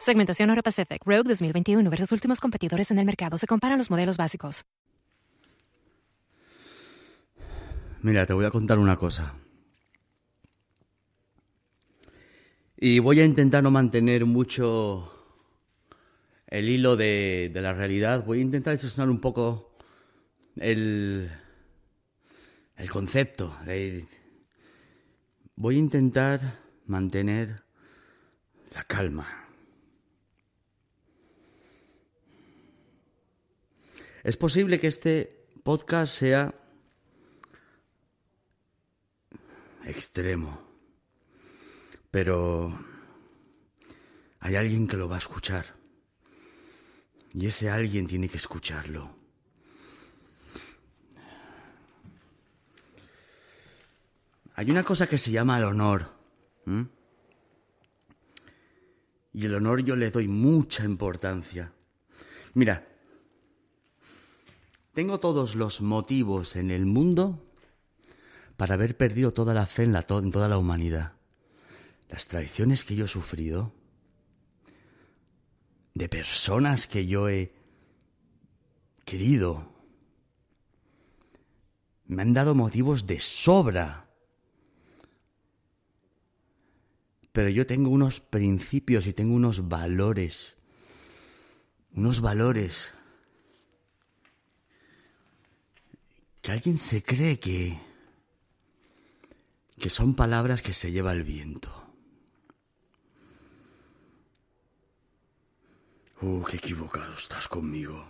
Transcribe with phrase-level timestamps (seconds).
[0.00, 3.36] Segmentación Euro Pacific Rogue 2021 versus últimos competidores en el mercado.
[3.36, 4.64] Se comparan los modelos básicos.
[8.00, 9.34] Mira, te voy a contar una cosa.
[12.78, 15.12] Y voy a intentar no mantener mucho
[16.46, 18.24] el hilo de, la realidad.
[18.24, 19.76] Voy a intentar distorsionar un poco
[20.56, 21.30] el,
[22.78, 23.54] el concepto.
[25.56, 26.40] voy a intentar
[26.86, 27.64] mantener
[28.74, 29.39] la calma.
[34.22, 36.54] Es posible que este podcast sea
[39.86, 40.60] extremo,
[42.10, 42.78] pero
[44.40, 45.74] hay alguien que lo va a escuchar.
[47.32, 49.16] Y ese alguien tiene que escucharlo.
[54.54, 56.12] Hay una cosa que se llama el honor.
[59.32, 61.72] Y el honor yo le doy mucha importancia.
[62.52, 62.89] Mira,
[64.92, 67.46] tengo todos los motivos en el mundo
[68.56, 71.12] para haber perdido toda la fe en, la en toda la humanidad.
[72.08, 73.72] Las traiciones que yo he sufrido,
[75.94, 77.52] de personas que yo he
[79.04, 79.72] querido,
[82.06, 84.08] me han dado motivos de sobra.
[87.32, 90.56] Pero yo tengo unos principios y tengo unos valores,
[91.94, 92.92] unos valores
[96.40, 97.78] que alguien se cree que
[99.80, 101.70] que son palabras que se lleva el viento.
[106.20, 108.06] Uh, qué equivocado estás conmigo.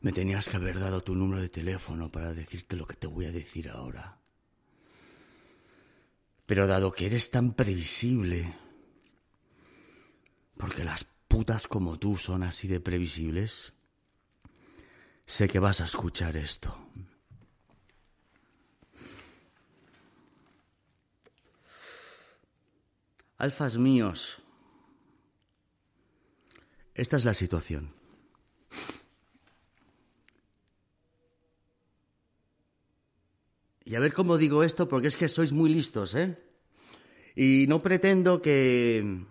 [0.00, 3.26] Me tenías que haber dado tu número de teléfono para decirte lo que te voy
[3.26, 4.18] a decir ahora.
[6.46, 8.54] Pero dado que eres tan previsible,
[10.56, 13.72] porque las putas como tú son así de previsibles,
[15.26, 16.76] sé que vas a escuchar esto.
[23.36, 24.38] Alfas míos,
[26.94, 27.92] esta es la situación.
[33.84, 36.38] Y a ver cómo digo esto, porque es que sois muy listos, ¿eh?
[37.36, 39.26] Y no pretendo que...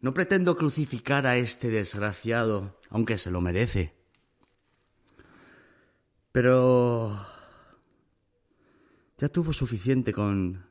[0.00, 3.94] No pretendo crucificar a este desgraciado, aunque se lo merece.
[6.32, 7.26] Pero...
[9.18, 10.64] Ya tuvo suficiente con,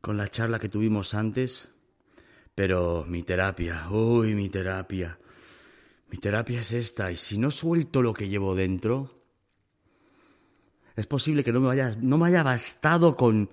[0.00, 1.68] con la charla que tuvimos antes.
[2.54, 5.18] Pero mi terapia, uy, mi terapia.
[6.10, 9.10] Mi terapia es esta, y si no suelto lo que llevo dentro,
[10.96, 13.50] es posible que no me, vaya, no me haya bastado con,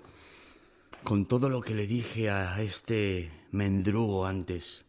[1.04, 4.85] con todo lo que le dije a este mendrugo antes.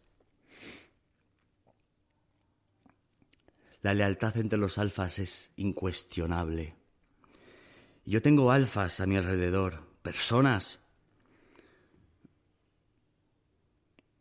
[3.82, 6.74] La lealtad entre los alfas es incuestionable.
[8.04, 10.80] Yo tengo alfas a mi alrededor, personas,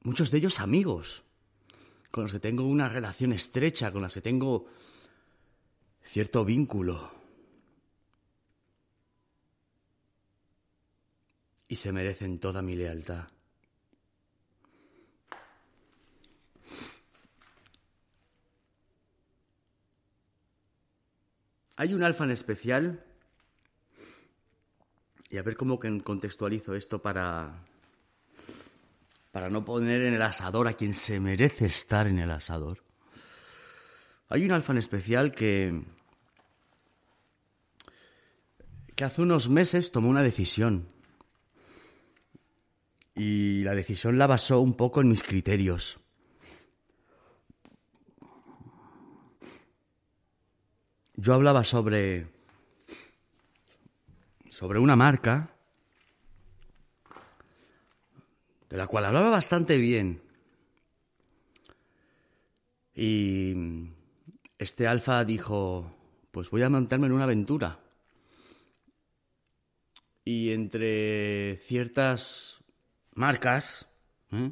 [0.02, 1.24] muchos de ellos amigos,
[2.12, 4.68] con los que tengo una relación estrecha, con los que tengo
[6.04, 7.18] cierto vínculo.
[11.68, 13.28] y se merecen toda mi lealtad.
[21.80, 23.04] Hay un alfa en especial,
[25.30, 27.64] y a ver cómo contextualizo esto para,
[29.32, 32.84] para no poner en el asador a quien se merece estar en el asador.
[34.28, 35.84] Hay un alfa en especial que,
[38.96, 40.88] que hace unos meses tomó una decisión
[43.14, 46.00] y la decisión la basó un poco en mis criterios.
[51.18, 52.28] Yo hablaba sobre
[54.50, 55.50] sobre una marca
[58.70, 60.22] de la cual hablaba bastante bien.
[62.94, 63.54] Y
[64.58, 65.92] este alfa dijo,
[66.32, 67.80] pues voy a montarme en una aventura.
[70.24, 72.64] Y entre ciertas
[73.14, 73.88] marcas
[74.32, 74.52] ¿eh?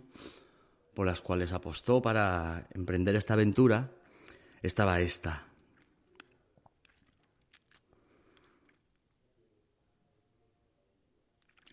[0.94, 3.91] por las cuales apostó para emprender esta aventura
[4.61, 5.44] estaba esta.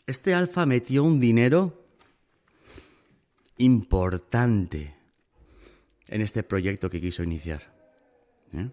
[0.07, 1.87] Este alfa metió un dinero
[3.59, 4.95] importante
[6.09, 7.63] en este proyecto que quiso iniciar.
[8.53, 8.69] ¿eh?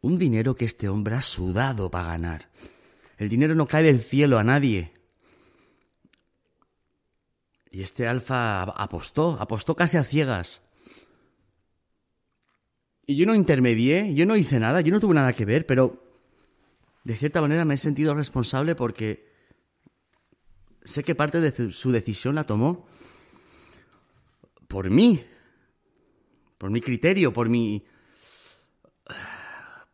[0.00, 2.50] Un dinero que este hombre ha sudado para ganar.
[3.16, 4.92] El dinero no cae del cielo a nadie.
[7.70, 10.60] Y este alfa apostó, apostó casi a ciegas.
[13.06, 16.03] Y yo no intermedié, yo no hice nada, yo no tuve nada que ver, pero
[17.04, 19.30] de cierta manera me he sentido responsable porque
[20.84, 22.86] sé que parte de su decisión la tomó
[24.68, 25.22] por mí,
[26.58, 27.84] por mi criterio, por mi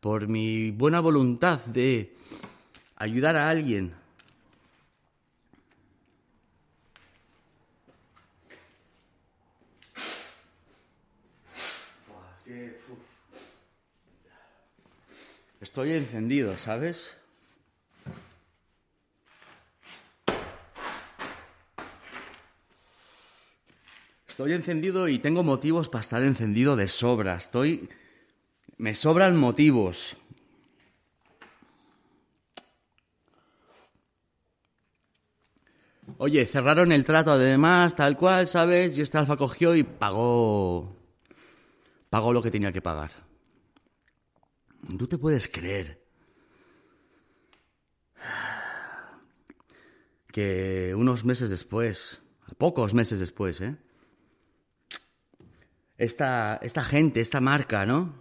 [0.00, 2.14] por mi buena voluntad de
[2.96, 3.99] ayudar a alguien.
[15.60, 17.14] Estoy encendido, ¿sabes?
[24.26, 27.36] Estoy encendido y tengo motivos para estar encendido de sobra.
[27.36, 27.90] Estoy...
[28.78, 30.16] Me sobran motivos.
[36.16, 38.96] Oye, cerraron el trato además, tal cual, ¿sabes?
[38.96, 40.96] Y este alfa cogió y pagó...
[42.08, 43.29] Pagó lo que tenía que pagar.
[44.98, 46.00] Tú te puedes creer
[50.32, 52.20] que unos meses después,
[52.58, 53.76] pocos meses después, ¿eh?
[55.98, 58.14] Esta, esta gente, esta marca, ¿no?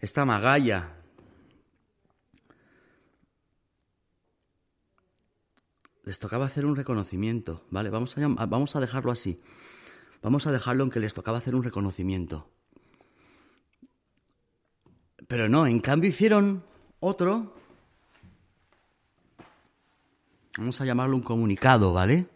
[0.00, 0.94] Esta magalla.
[6.04, 7.90] Les tocaba hacer un reconocimiento, ¿vale?
[7.90, 9.40] Vamos a, vamos a dejarlo así.
[10.22, 12.50] Vamos a dejarlo en que les tocaba hacer un reconocimiento.
[15.26, 16.64] Pero no, en cambio hicieron
[17.00, 17.54] otro,
[20.58, 22.26] vamos a llamarlo un comunicado, ¿vale?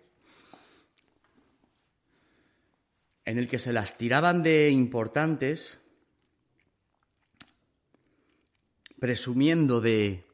[3.26, 5.78] En el que se las tiraban de importantes,
[8.99, 10.25] presumiendo de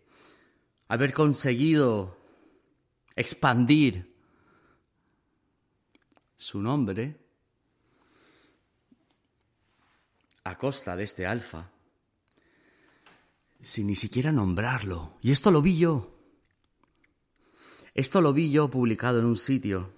[0.87, 2.17] haber conseguido
[3.17, 4.15] expandir
[6.37, 7.17] su nombre
[10.45, 11.74] a costa de este alfa
[13.65, 15.19] sin ni siquiera nombrarlo.
[15.21, 16.13] Y esto lo vi yo.
[17.95, 19.91] Esto lo vi yo publicado en un sitio.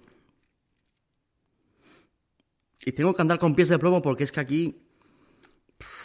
[2.85, 4.81] Y tengo que andar con pies de plomo porque es que aquí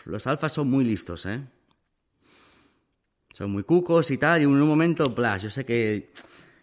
[0.05, 1.43] los alfas son muy listos, ¿eh?
[3.33, 6.13] son muy cucos y tal, y en un momento, bla, yo sé que,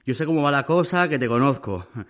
[0.05, 1.87] yo sé cómo va la cosa, que te conozco.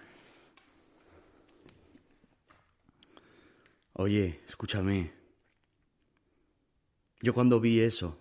[3.94, 5.12] Oye, escúchame.
[7.22, 8.19] Yo cuando vi eso,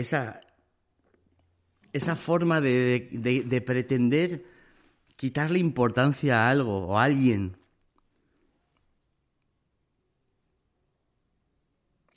[0.00, 0.40] esa,
[1.92, 4.44] esa forma de, de, de pretender
[5.16, 7.56] quitarle importancia a algo o a alguien,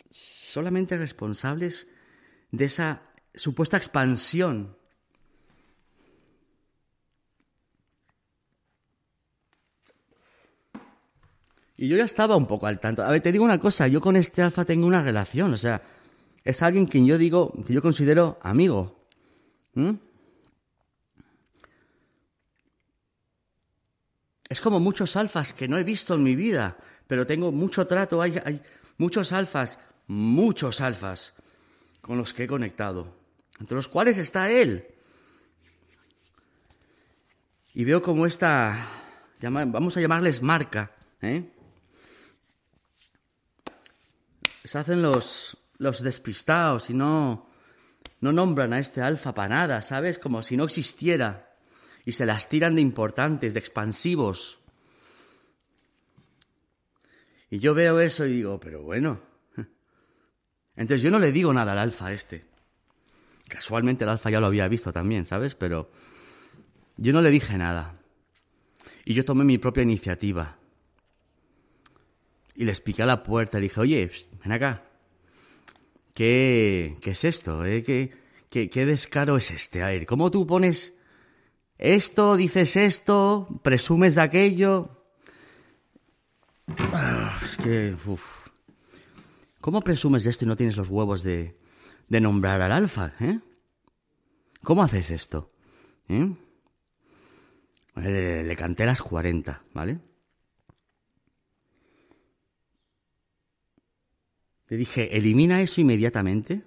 [0.10, 1.88] solamente responsables
[2.52, 3.02] de esa
[3.34, 4.78] supuesta expansión.
[11.76, 13.04] Y yo ya estaba un poco al tanto.
[13.04, 15.82] A ver, te digo una cosa, yo con este alfa tengo una relación, o sea,
[16.44, 19.08] es alguien quien yo digo, que yo considero amigo.
[24.50, 28.22] Es como muchos alfas que no he visto en mi vida, pero tengo mucho trato,
[28.22, 28.62] hay, hay
[28.98, 31.34] muchos alfas muchos alfas
[32.02, 33.16] con los que he conectado,
[33.60, 34.88] entre los cuales está él.
[37.74, 38.92] Y veo como esta,
[39.42, 41.50] vamos a llamarles marca, ¿eh?
[44.64, 47.48] se hacen los, los despistados y no,
[48.22, 50.18] no nombran a este alfa para nada, ¿sabes?
[50.18, 51.56] Como si no existiera.
[52.06, 54.60] Y se las tiran de importantes, de expansivos.
[57.50, 59.22] Y yo veo eso y digo, pero bueno,
[60.76, 62.46] entonces yo no le digo nada al alfa este.
[63.48, 65.54] Casualmente el alfa ya lo había visto también, ¿sabes?
[65.54, 65.92] Pero
[66.98, 68.00] yo no le dije nada.
[69.06, 70.58] Y yo tomé mi propia iniciativa.
[72.56, 74.12] Y le expliqué a la puerta, le dije, oye,
[74.44, 74.84] ven acá.
[76.14, 77.66] ¿Qué, qué es esto?
[77.66, 77.84] Eh?
[77.84, 78.12] ¿Qué,
[78.50, 79.82] qué, qué descaro es este?
[79.84, 80.94] A ver, ¿cómo tú pones
[81.78, 85.06] esto, dices esto, presumes de aquello?
[86.78, 87.96] Ah, es que...
[89.60, 91.58] ¿Cómo presumes de esto y no tienes los huevos de,
[92.10, 93.14] de nombrar al alfa?
[93.20, 93.40] ¿eh?
[94.62, 95.52] ¿Cómo haces esto?
[96.10, 96.36] ¿Eh?
[97.96, 100.00] Le, le, las 40, ¿vale?
[104.74, 106.64] Le dije, elimina eso inmediatamente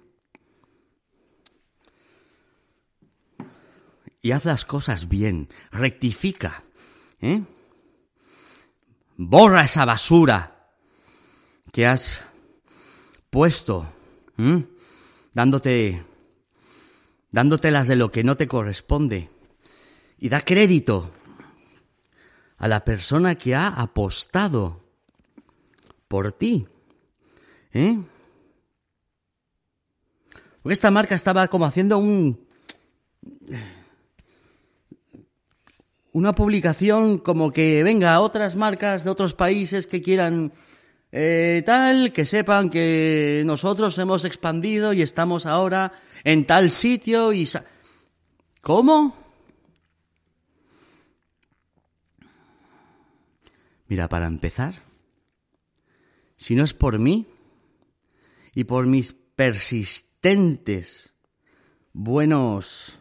[4.21, 6.63] y haz las cosas bien, rectifica,
[7.19, 7.43] ¿eh?
[9.17, 10.71] Borra esa basura
[11.73, 12.23] que has
[13.29, 13.91] puesto,
[15.33, 16.01] dándote,
[17.29, 19.29] dándote de lo que no te corresponde.
[20.17, 21.11] Y da crédito
[22.55, 24.81] a la persona que ha apostado
[26.07, 26.69] por ti.
[27.77, 27.99] ¿Eh?
[30.63, 32.39] Porque esta marca estaba como haciendo un.
[36.11, 40.51] Una publicación como que venga otras marcas de otros países que quieran
[41.11, 45.93] eh, tal, que sepan que nosotros hemos expandido y estamos ahora
[46.23, 47.47] en tal sitio y...
[48.61, 49.15] ¿Cómo?
[53.87, 54.73] Mira, para empezar,
[56.35, 57.27] si no es por mí
[58.57, 61.13] y por mis persistentes
[61.93, 62.97] buenos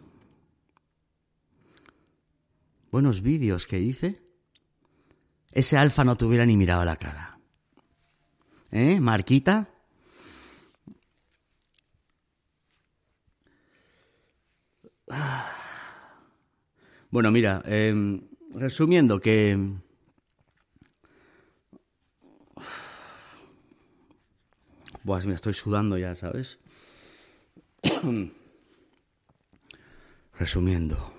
[2.92, 4.20] buenos vídeos que hice,
[5.52, 7.38] ese alfa no te hubiera ni mirado a la cara.
[8.70, 9.00] ¿Eh?
[9.00, 9.70] Marquita.
[17.08, 19.85] Bueno, mira, em, resumiendo que...
[25.06, 26.58] Buah, me estoy sudando ya, ¿sabes?
[30.36, 31.12] resumiendo.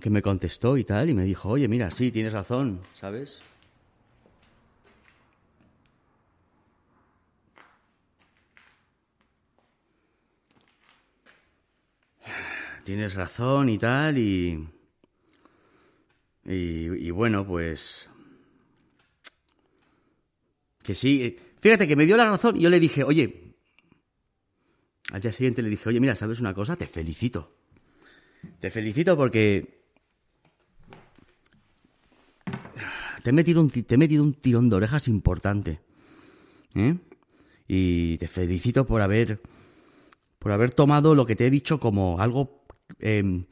[0.00, 3.40] que me contestó y tal, y me dijo, oye, mira, sí, tienes razón, ¿sabes?
[12.84, 14.68] Tienes razón y tal, y,
[16.44, 18.09] y, bueno, pues...
[20.82, 23.54] Que sí, fíjate que me dio la razón y yo le dije, oye,
[25.12, 26.76] al día siguiente le dije, oye, mira, ¿sabes una cosa?
[26.76, 27.56] Te felicito.
[28.60, 29.80] Te felicito porque
[33.22, 35.80] te he metido un, te he metido un tirón de orejas importante.
[36.74, 36.96] ¿eh?
[37.68, 39.40] Y te felicito por haber,
[40.38, 42.64] por haber tomado lo que te he dicho como algo
[42.98, 43.44] em,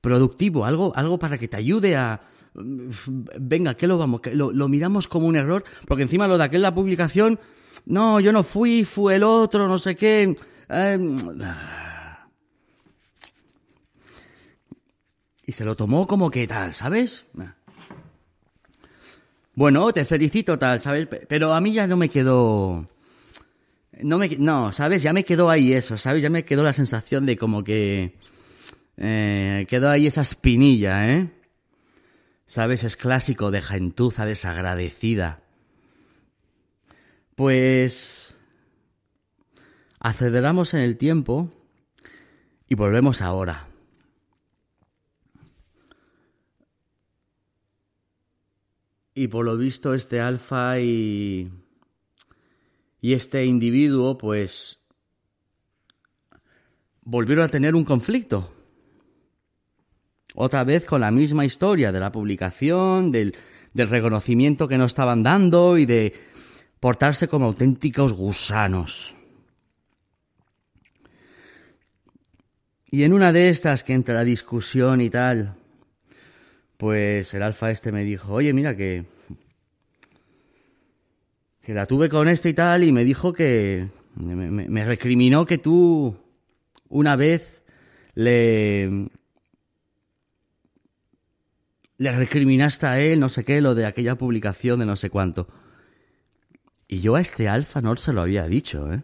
[0.00, 2.22] productivo, algo, algo para que te ayude a...
[2.54, 6.74] Venga, que lo vamos, que lo, miramos como un error, porque encima lo de aquella
[6.74, 7.38] publicación,
[7.86, 10.36] no, yo no fui, fue el otro, no sé qué.
[10.68, 11.16] Em,
[15.46, 17.24] y se lo tomó como que tal, ¿sabes?
[19.54, 21.06] bueno, te felicito tal, ¿sabes?
[21.28, 22.88] Pero a mí ya no me quedó...
[24.02, 25.02] No, me, no, ¿sabes?
[25.02, 26.22] Ya me quedó ahí eso, ¿sabes?
[26.22, 28.14] Ya me quedó la sensación de como que...
[28.96, 31.28] Eh, quedó ahí esa espinilla, ¿eh?
[32.50, 32.82] ¿Sabes?
[32.82, 35.40] Es clásico de gentuza desagradecida.
[37.36, 38.34] Pues...
[40.00, 41.52] Aceleramos en el tiempo
[42.68, 43.68] y volvemos ahora.
[49.14, 51.52] Y por lo visto este alfa y,
[53.00, 54.80] y este individuo pues
[57.02, 58.50] volvieron a tener un conflicto.
[60.42, 63.36] Otra vez con la misma historia de la publicación, del,
[63.74, 66.14] del reconocimiento que no estaban dando y de
[66.80, 69.14] portarse como auténticos gusanos.
[72.90, 75.56] Y en una de estas que entra la discusión y tal,
[76.78, 79.04] pues el alfa este me dijo, oye, mira que...
[81.60, 83.88] Que la tuve con este y tal y me dijo que...
[84.16, 86.16] Me, recriminó que tú
[86.88, 87.62] una vez
[88.14, 89.10] le...
[92.00, 95.48] Le recriminaste a él, no sé qué, lo de aquella publicación de no sé cuánto.
[96.88, 99.02] Y yo a este alfa no se lo había dicho, ¿eh?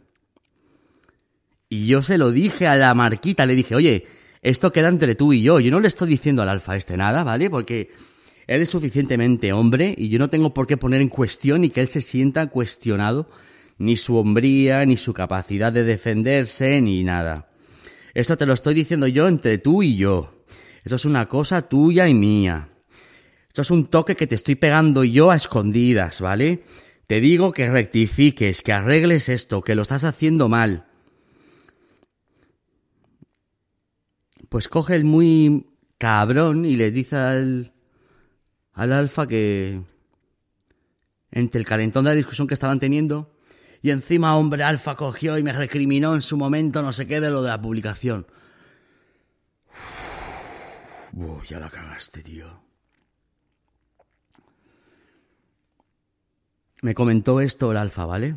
[1.69, 4.07] Y yo se lo dije a la marquita, le dije, oye,
[4.41, 5.61] esto queda entre tú y yo.
[5.61, 7.51] Yo no le estoy diciendo al alfa este nada, ¿vale?
[7.51, 7.91] Porque
[8.47, 11.83] él es suficientemente hombre y yo no tengo por qué poner en cuestión ni que
[11.83, 13.29] él se sienta cuestionado,
[13.77, 17.51] ni su hombría, ni su capacidad de defenderse, ni nada.
[18.15, 20.33] Esto te lo estoy diciendo yo entre tú y yo.
[20.83, 22.71] Esto es una cosa tuya y mía.
[23.57, 26.63] Esto es un toque que te estoy pegando yo a escondidas, ¿vale?
[27.07, 30.85] Te digo que rectifiques, que arregles esto, que lo estás haciendo mal.
[34.51, 37.73] pues coge el muy cabrón y le dice al,
[38.75, 39.81] al alfa que
[41.31, 43.39] entre el calentón de la discusión que estaban teniendo
[43.81, 47.31] y encima hombre alfa cogió y me recriminó en su momento no sé qué de
[47.31, 48.27] lo de la publicación.
[51.15, 52.66] Uf, ya la cagaste, tío.
[56.83, 58.37] Me comentó esto el alfa, ¿vale?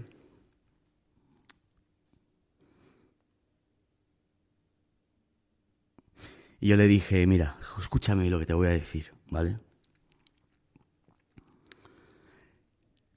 [6.62, 9.60] Y yo le dije, mira, escúchame lo que te voy a decir, ¿vale?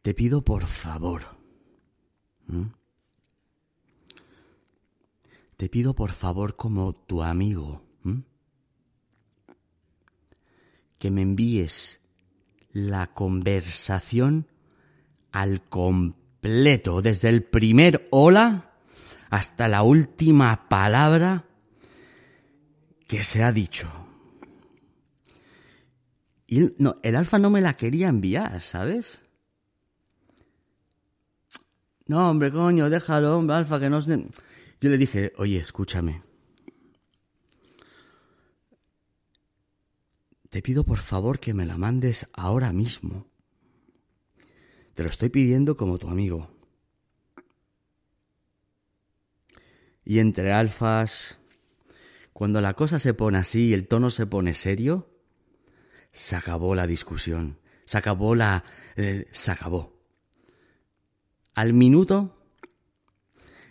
[0.03, 1.23] Te pido por favor.
[5.57, 7.83] Te pido por favor como tu amigo
[10.99, 12.01] que me envíes
[12.73, 14.47] la conversación
[15.33, 18.71] al completo, desde el primer hola
[19.31, 21.47] hasta la última palabra
[23.09, 23.90] que se ha dicho.
[26.47, 29.23] Y no, el alfa no me la quería enviar, ¿sabes?
[32.07, 34.01] No, hombre, coño, déjalo, hombre, alfa, que no...
[34.01, 36.23] Yo le dije, oye, escúchame.
[40.51, 43.32] Te pido por favor que me la mandes ahora mismo.
[44.94, 46.50] Te lo estoy pidiendo como tu amigo.
[50.05, 51.38] Y entre alfas,
[52.33, 55.09] cuando la cosa se pone así y el tono se pone serio,
[56.12, 58.64] se acabó la discusión, se acabó la...
[58.96, 59.98] Eh, se acabó.
[61.55, 62.38] Al minuto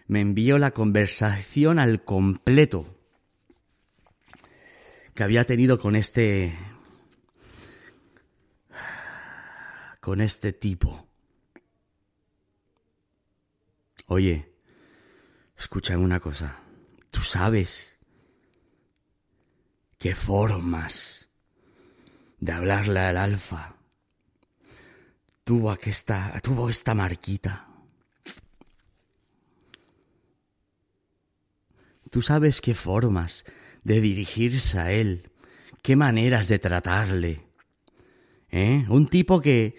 [0.07, 2.97] me envió la conversación al completo
[5.13, 6.57] que había tenido con este...
[9.99, 11.10] con este tipo.
[14.13, 14.51] Oye,
[15.57, 16.59] escúchame una cosa.
[17.11, 17.97] Tú sabes
[19.97, 21.29] qué formas
[22.37, 23.77] de hablarle al alfa.
[25.45, 27.69] Tuvo, esta, tuvo esta marquita.
[32.09, 33.45] Tú sabes qué formas
[33.85, 35.31] de dirigirse a él,
[35.81, 37.45] qué maneras de tratarle.
[38.49, 38.83] ¿Eh?
[38.89, 39.77] Un tipo que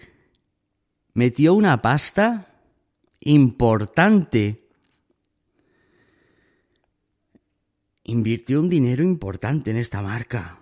[1.13, 2.52] metió una pasta
[3.25, 4.67] importante
[8.03, 10.59] invirtió un dinero importante en esta marca.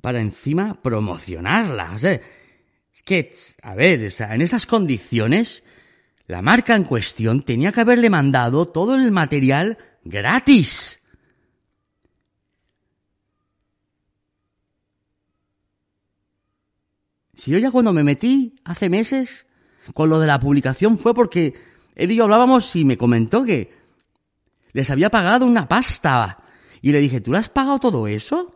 [0.00, 1.92] Para encima promocionarla.
[1.92, 2.20] O sea,
[2.92, 5.64] es que, a ver, en esas condiciones,
[6.26, 11.00] la marca en cuestión tenía que haberle mandado todo el material gratis.
[17.34, 19.46] Si yo ya cuando me metí hace meses
[19.92, 21.54] con lo de la publicación fue porque
[21.94, 23.72] él y yo hablábamos y me comentó que
[24.72, 26.38] les había pagado una pasta.
[26.82, 28.54] Y le dije, ¿tú le has pagado todo eso?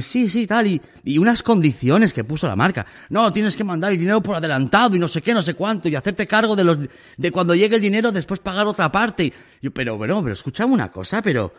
[0.00, 2.84] Sí, sí, tal, y, y unas condiciones que puso la marca.
[3.08, 5.88] No, tienes que mandar el dinero por adelantado y no sé qué, no sé cuánto,
[5.88, 6.78] y hacerte cargo de los
[7.16, 9.32] de cuando llegue el dinero, después pagar otra parte.
[9.62, 11.52] Yo, pero, pero, pero, escúchame una cosa, pero,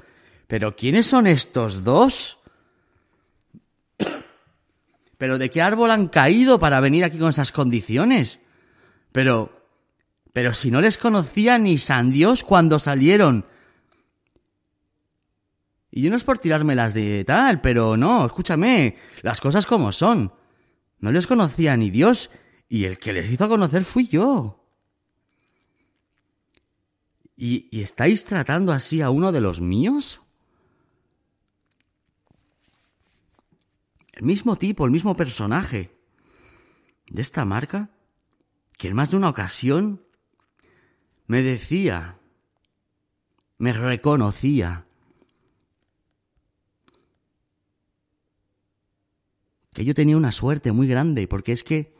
[0.45, 2.37] pero, ¿quiénes son estos dos?
[5.17, 8.41] ¿Pero de qué árbol han caído para venir aquí con esas condiciones?
[9.17, 9.49] Pero,
[10.32, 13.47] pero si no les conocía ni San Dios cuando salieron.
[15.89, 20.34] Y yo no es por tirármelas de tal, pero no, escúchame, las cosas como son.
[20.99, 22.30] No les conocía ni Dios,
[22.69, 24.63] y el que les hizo conocer fui yo.
[27.36, 30.21] ¿Y, y estáis tratando así a uno de los míos?
[34.12, 35.89] El mismo tipo, el mismo personaje
[37.10, 37.89] de esta marca,
[38.77, 40.03] que en más de una ocasión
[41.25, 42.19] me decía,
[43.57, 44.85] me reconocía,
[49.73, 51.95] que yo tenía una suerte muy grande, porque es que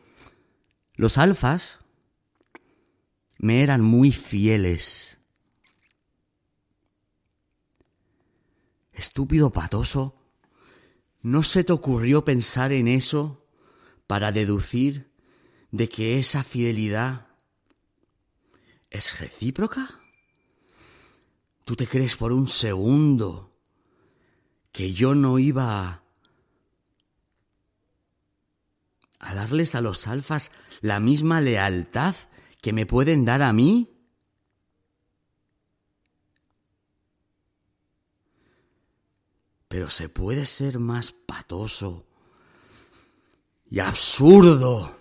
[0.94, 1.78] los alfas
[3.36, 5.18] me eran muy fieles.
[8.92, 10.16] Estúpido patoso,
[11.22, 13.46] ¿no se te ocurrió pensar en eso
[14.08, 15.07] para deducir
[15.70, 17.26] de que esa fidelidad
[18.90, 20.00] es recíproca?
[21.64, 23.52] ¿Tú te crees por un segundo
[24.72, 26.02] que yo no iba
[29.18, 30.50] a darles a los alfas
[30.80, 32.14] la misma lealtad
[32.62, 33.90] que me pueden dar a mí?
[39.68, 42.06] Pero se puede ser más patoso
[43.70, 44.97] y absurdo.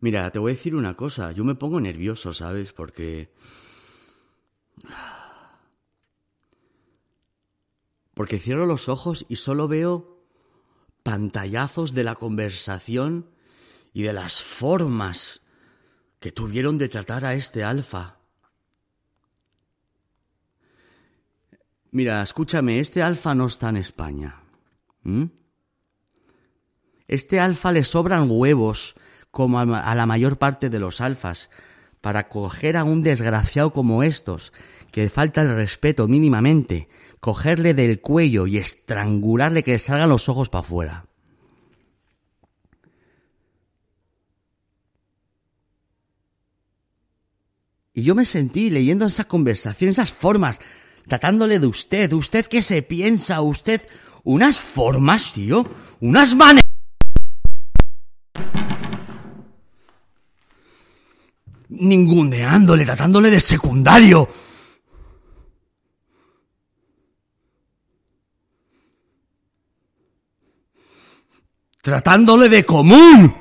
[0.00, 2.72] Mira, te voy a decir una cosa, yo me pongo nervioso, ¿sabes?
[2.72, 3.32] Porque...
[8.14, 10.24] Porque cierro los ojos y solo veo
[11.02, 13.30] pantallazos de la conversación
[13.92, 15.42] y de las formas
[16.18, 18.18] que tuvieron de tratar a este alfa.
[21.92, 24.42] Mira, escúchame, este alfa no está en España.
[27.08, 28.94] Este alfa le sobran huevos
[29.30, 31.50] como a la mayor parte de los alfas,
[32.00, 34.52] para coger a un desgraciado como estos,
[34.90, 36.88] que falta el respeto mínimamente,
[37.20, 41.06] cogerle del cuello y estrangularle que le salgan los ojos para afuera.
[47.92, 50.60] Y yo me sentí leyendo esa conversación, esas formas,
[51.06, 53.82] tratándole de usted, usted qué se piensa, usted,
[54.24, 55.68] unas formas, tío,
[56.00, 56.69] unas maneras.
[61.70, 64.28] Ninguneándole, tratándole de secundario.
[71.80, 73.34] Tratándole de común.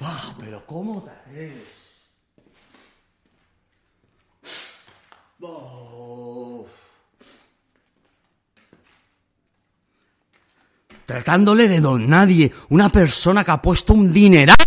[0.00, 1.67] ¡Ah, pero ¿cómo te?
[11.08, 14.57] Tratándole de don nadie, una persona que ha puesto un dineral.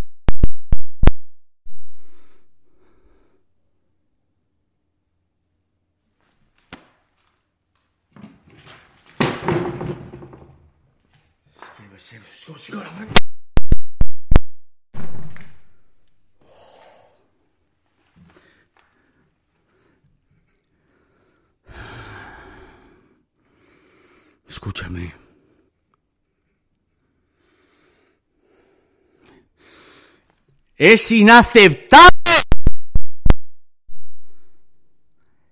[30.84, 32.10] Es inaceptable.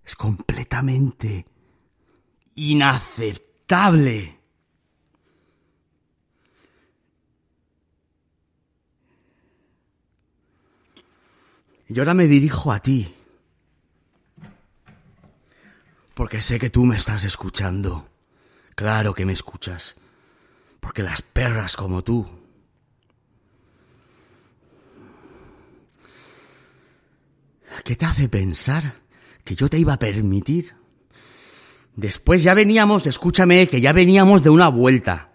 [0.03, 1.45] Es completamente
[2.55, 4.39] inaceptable.
[11.89, 13.13] Y ahora me dirijo a ti.
[16.15, 18.09] Porque sé que tú me estás escuchando.
[18.73, 19.93] Claro que me escuchas.
[20.79, 22.38] Porque las perras como tú
[27.83, 28.95] ¿Qué te hace pensar
[29.43, 30.73] que yo te iba a permitir?
[31.95, 35.31] Después ya veníamos, escúchame, que ya veníamos de una vuelta.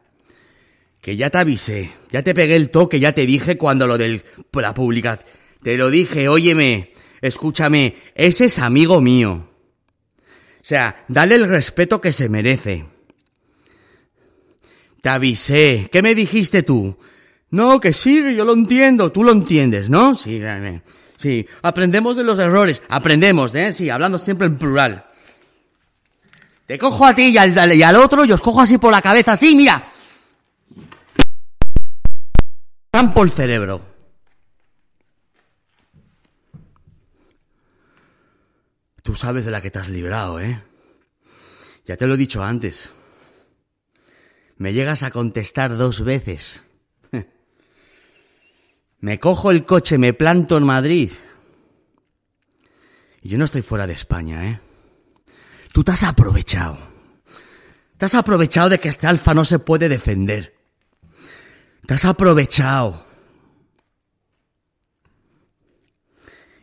[1.00, 4.22] Que ya te avisé, ya te pegué el toque, ya te dije cuando lo de
[4.52, 5.28] la publicación.
[5.62, 9.50] Te lo dije, óyeme, escúchame, ese es amigo mío.
[10.64, 12.86] O sea, dale el respeto que se merece.
[15.02, 15.88] Te avisé.
[15.92, 16.96] ¿Qué me dijiste tú?
[17.50, 19.12] No, que sí, que yo lo entiendo.
[19.12, 20.14] Tú lo entiendes, ¿no?
[20.14, 20.40] Sí,
[21.24, 21.46] sí.
[21.62, 22.82] Aprendemos de los errores.
[22.88, 23.72] Aprendemos, ¿eh?
[23.72, 25.06] Sí, hablando siempre en plural.
[26.66, 29.56] Te cojo a ti y al, otro y os cojo así por la cabeza, así,
[29.56, 29.84] mira.
[32.90, 33.80] Campo el cerebro.
[39.02, 40.62] Tú sabes de la que te has librado, ¿eh?
[41.86, 42.92] Ya te lo he dicho antes.
[44.56, 46.63] Me llegas a contestar dos veces.
[49.04, 51.10] Me cojo el coche, me planto en Madrid.
[53.20, 54.60] Y yo no estoy fuera de España, ¿eh?
[55.74, 56.78] Tú te has aprovechado.
[57.98, 60.54] Te has aprovechado de que este alfa no se puede defender.
[61.86, 63.04] Te has aprovechado.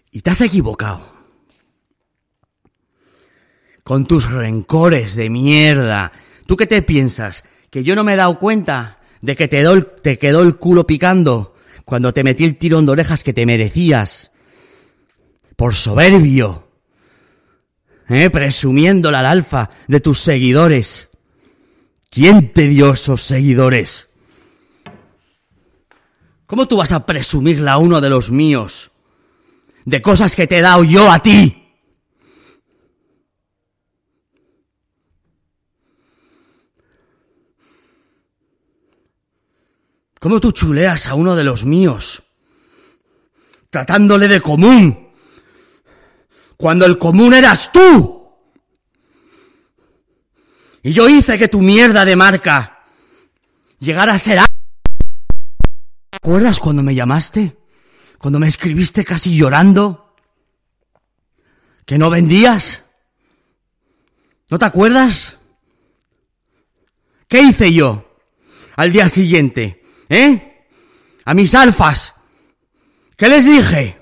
[0.10, 1.08] Y te has equivocado.
[3.84, 6.12] Con tus rencores de mierda.
[6.48, 7.44] ¿Tú qué te piensas?
[7.70, 9.64] ¿Que yo no me he dado cuenta de que te,
[10.02, 11.52] te quedó el culo picando
[11.92, 14.32] cuando te metí el tirón de orejas que te merecías?
[15.58, 16.70] Por soberbio.
[18.08, 18.30] ¿eh?
[18.30, 21.10] presumiéndola al alfa de tus seguidores.
[22.10, 24.08] ¿Quién te dio esos seguidores?
[26.46, 28.92] ¿Cómo tú vas a presumirla a uno de los míos?
[29.84, 31.61] De cosas que te he dado yo a ti.
[40.22, 42.22] ¿Cómo tú chuleas a uno de los míos?
[43.72, 45.10] Tratándole de común
[46.56, 48.22] cuando el común eras tú.
[50.84, 52.84] Y yo hice que tu mierda de marca
[53.80, 54.42] llegara a ser...
[56.12, 57.58] ¿Te acuerdas cuando me llamaste?
[58.20, 60.14] Cuando me escribiste casi llorando?
[61.84, 62.84] ¿Que no vendías?
[64.52, 65.40] ¿No te acuerdas?
[67.28, 68.20] ¿Qué hice yo
[68.76, 69.81] al día siguiente?
[70.12, 70.66] ¿Eh?
[71.24, 72.14] A mis alfas.
[73.16, 73.98] ¿Qué les dije?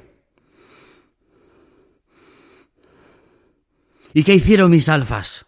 [4.16, 5.46] ¿Y qué hicieron mis alfas?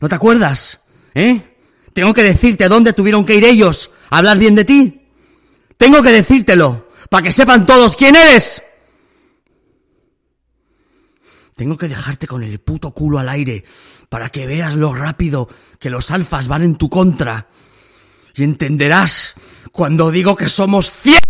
[0.00, 0.80] ¿No te acuerdas?
[1.14, 1.56] ¿Eh?
[1.92, 5.08] Tengo que decirte dónde tuvieron que ir ellos a hablar bien de ti.
[5.76, 8.62] Tengo que decírtelo, para que sepan todos quién eres.
[11.56, 13.64] Tengo que dejarte con el puto culo al aire,
[14.08, 15.48] para que veas lo rápido
[15.80, 17.48] que los alfas van en tu contra.
[18.38, 19.34] Y entenderás
[19.70, 21.20] cuando digo que somos cien.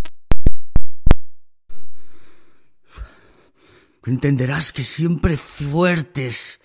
[4.04, 6.60] Entenderás que siempre fuertes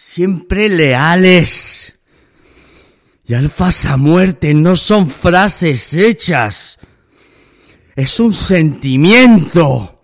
[0.00, 1.94] siempre leales.
[3.24, 6.78] Y alfas a muerte no son frases hechas,
[7.94, 9.99] es un sentimiento.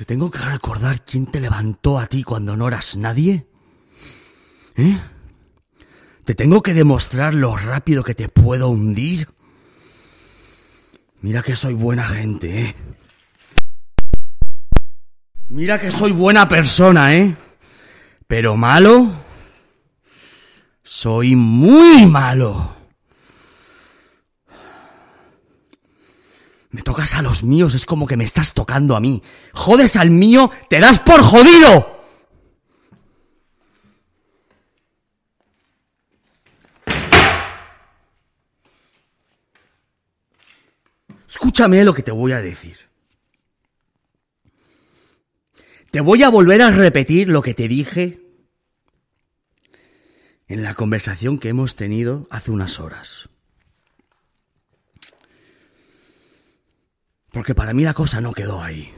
[0.00, 3.46] ¿Te tengo que recordar quién te levantó a ti cuando no eras nadie?
[4.74, 4.98] ¿Eh?
[6.24, 9.28] ¿Te tengo que demostrar lo rápido que te puedo hundir?
[11.20, 12.74] Mira que soy buena gente, ¿eh?
[15.50, 17.36] Mira que soy buena persona, ¿eh?
[18.26, 19.06] Pero malo...
[20.82, 22.74] Soy muy malo.
[27.00, 29.22] A los míos, es como que me estás tocando a mí.
[29.54, 31.98] Jodes al mío, te das por jodido.
[41.26, 42.76] Escúchame lo que te voy a decir.
[45.90, 48.20] Te voy a volver a repetir lo que te dije
[50.48, 53.30] en la conversación que hemos tenido hace unas horas.
[57.32, 58.92] Porque para mí la cosa no quedó ahí.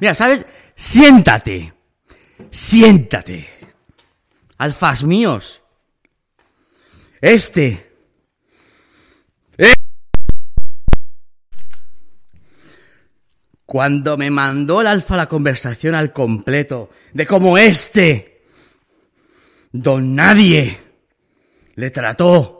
[0.00, 0.46] Mira, ¿sabes?
[0.74, 1.74] Siéntate.
[2.50, 3.48] Siéntate.
[4.56, 5.62] Alfas míos.
[7.20, 7.92] Este.
[9.58, 9.74] Eh.
[13.66, 18.46] Cuando me mandó el alfa la conversación al completo de cómo este,
[19.70, 20.78] don nadie,
[21.74, 22.57] le trató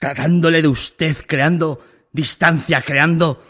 [0.00, 1.78] tratándole de usted, creando
[2.10, 3.42] distancia, creando,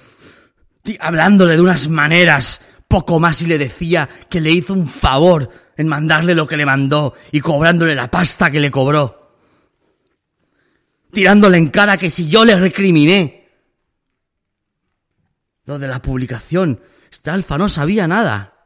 [0.99, 5.87] hablándole de unas maneras, poco más y le decía que le hizo un favor en
[5.87, 9.39] mandarle lo que le mandó y cobrándole la pasta que le cobró.
[11.13, 13.49] Tirándole en cara que si yo le recriminé
[15.67, 16.81] lo de la publicación,
[17.13, 18.57] este alfa no sabía nada.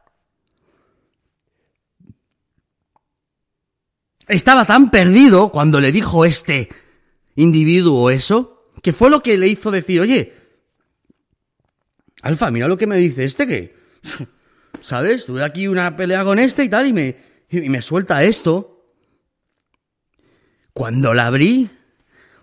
[4.27, 6.69] estaba tan perdido cuando le dijo este
[7.35, 10.33] individuo eso, que fue lo que le hizo decir, oye,
[12.21, 13.75] Alfa, mira lo que me dice este que,
[14.81, 15.25] ¿sabes?
[15.25, 17.17] Tuve aquí una pelea con este y tal y me,
[17.49, 18.71] y me suelta esto.
[20.73, 21.69] Cuando la abrí,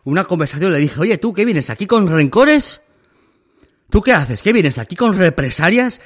[0.04, 2.80] una conversación le dije, oye, ¿tú qué vienes aquí con rencores?
[3.90, 4.40] ¿Tú qué haces?
[4.40, 6.00] ¿Qué vienes aquí con represalias?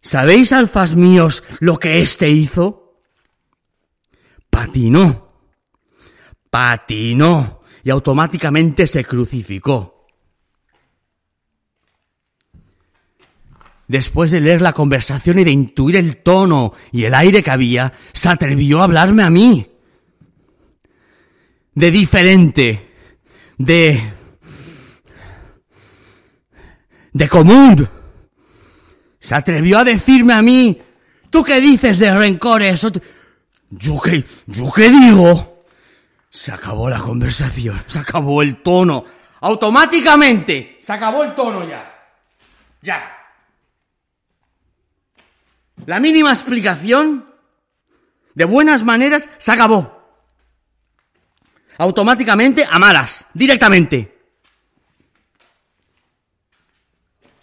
[0.00, 3.02] ¿Sabéis, alfas míos, lo que éste hizo?
[4.48, 5.28] Patinó.
[6.48, 7.60] Patinó.
[7.86, 10.08] Y automáticamente se crucificó.
[13.86, 17.92] Después de leer la conversación y de intuir el tono y el aire que había,
[18.12, 19.70] se atrevió a hablarme a mí.
[21.74, 22.90] De diferente.
[23.56, 24.02] De...
[27.12, 27.88] De común.
[29.20, 30.76] Se atrevió a decirme a mí,
[31.30, 32.84] ¿tú qué dices de rencores?
[33.70, 35.55] ¿Yo qué, yo qué digo?
[36.30, 39.04] Se acabó la conversación, se acabó el tono.
[39.40, 41.92] Automáticamente, se acabó el tono ya.
[42.82, 43.12] Ya.
[45.86, 47.26] La mínima explicación,
[48.34, 49.96] de buenas maneras, se acabó.
[51.78, 54.16] Automáticamente, a malas, directamente.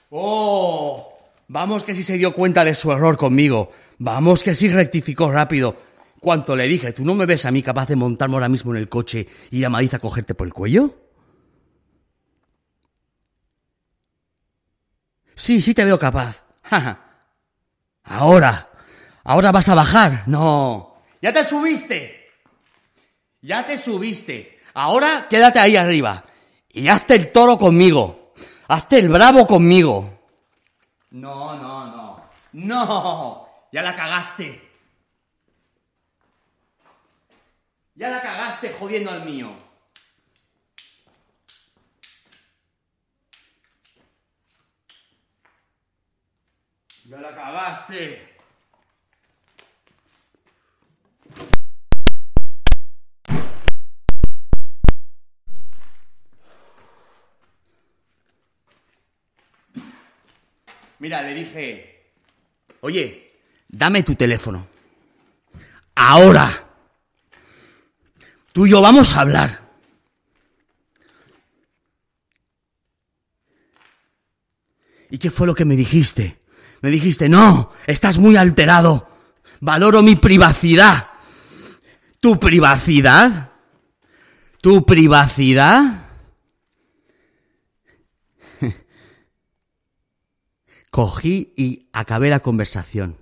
[0.10, 1.14] Oh,
[1.54, 3.72] Vamos que sí se dio cuenta de su error conmigo.
[4.00, 5.78] Vamos que sí rectificó rápido.
[6.24, 8.78] Cuanto le dije, ¿tú no me ves a mí capaz de montarme ahora mismo en
[8.78, 10.96] el coche y ir a Madrid a cogerte por el cuello?
[15.36, 16.46] Sí, sí te veo capaz.
[18.06, 18.70] ahora,
[19.26, 20.24] ahora vas a bajar.
[20.28, 22.30] No, ya te subiste.
[23.42, 24.62] Ya te subiste.
[24.76, 26.24] Ahora quédate ahí arriba
[26.70, 28.32] y hazte el toro conmigo.
[28.70, 30.22] Hazte el bravo conmigo.
[31.12, 32.30] No, no, no.
[32.54, 33.48] No.
[33.74, 34.63] Ya la cagaste.
[37.96, 39.56] Ya la cagaste jodiendo al mío.
[47.06, 48.30] Ya la cagaste.
[60.98, 62.14] Mira, le dije,
[62.82, 63.34] oye,
[63.68, 64.66] dame tu teléfono.
[65.96, 66.63] Ahora.
[68.54, 69.60] Tú y yo vamos a hablar.
[75.10, 76.40] ¿Y qué fue lo que me dijiste?
[76.82, 79.10] Me dijiste, no, estás muy alterado.
[79.60, 81.10] Valoro mi privacidad.
[82.20, 83.52] ¿Tu privacidad?
[84.62, 86.08] ¿Tu privacidad?
[90.92, 93.18] Cogí y acabé la conversación.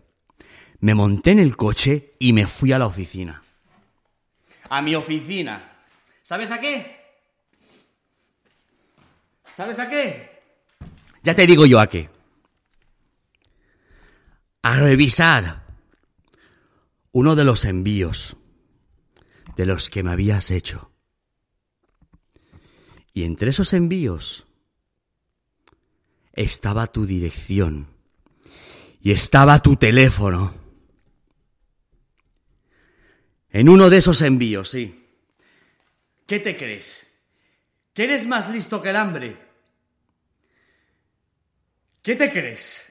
[0.80, 3.44] Me monté en el coche y me fui a la oficina.
[4.72, 5.70] A mi oficina.
[6.24, 6.96] ¿Sabes a qué?
[9.52, 10.30] ¿Sabes a qué?
[11.24, 12.10] Ya te digo yo a qué.
[14.62, 15.66] A revisar
[17.12, 18.38] uno de los envíos
[19.58, 20.90] de los que me habías hecho.
[23.14, 24.46] Y entre esos envíos
[26.32, 27.88] estaba tu dirección
[29.02, 30.61] y estaba tu teléfono.
[33.52, 35.06] En uno de esos envíos, sí.
[36.26, 37.08] ¿Qué te crees?
[37.94, 39.38] ¿Que eres más listo que el hambre?
[42.02, 42.88] ¿Qué te crees?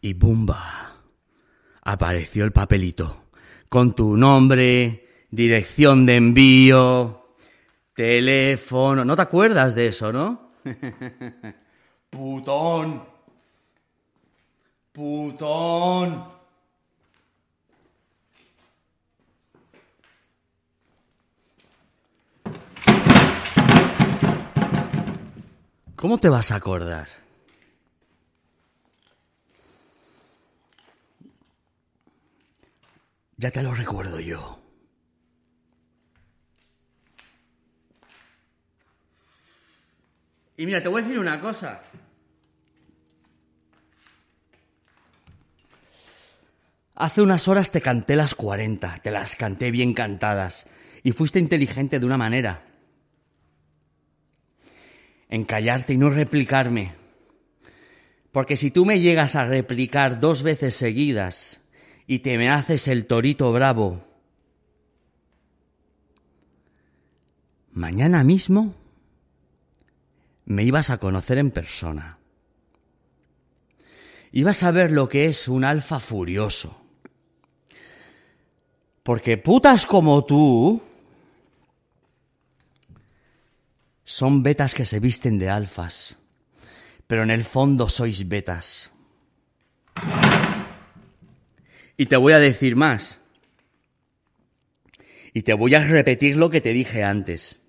[0.00, 1.02] Y bumba,
[1.82, 3.24] apareció el papelito
[3.68, 7.34] con tu nombre, dirección de envío,
[7.92, 9.04] teléfono.
[9.04, 10.52] ¿No te acuerdas de eso, no?
[12.10, 13.15] Putón.
[14.96, 16.24] Putón.
[25.96, 27.08] ¿Cómo te vas a acordar?
[33.36, 34.58] Ya te lo recuerdo yo.
[40.56, 41.82] Y mira, te voy a decir una cosa.
[46.98, 50.66] Hace unas horas te canté las 40, te las canté bien cantadas,
[51.02, 52.64] y fuiste inteligente de una manera.
[55.28, 56.94] En callarte y no replicarme.
[58.32, 61.60] Porque si tú me llegas a replicar dos veces seguidas
[62.06, 64.02] y te me haces el torito bravo,
[67.72, 68.74] mañana mismo
[70.46, 72.16] me ibas a conocer en persona.
[74.32, 76.85] y vas a ver lo que es un alfa furioso.
[79.06, 80.82] Porque putas como tú
[84.04, 86.18] son betas que se visten de alfas,
[87.06, 88.90] pero en el fondo sois betas.
[91.96, 93.20] Y te voy a decir más.
[95.32, 97.60] Y te voy a repetir lo que te dije antes.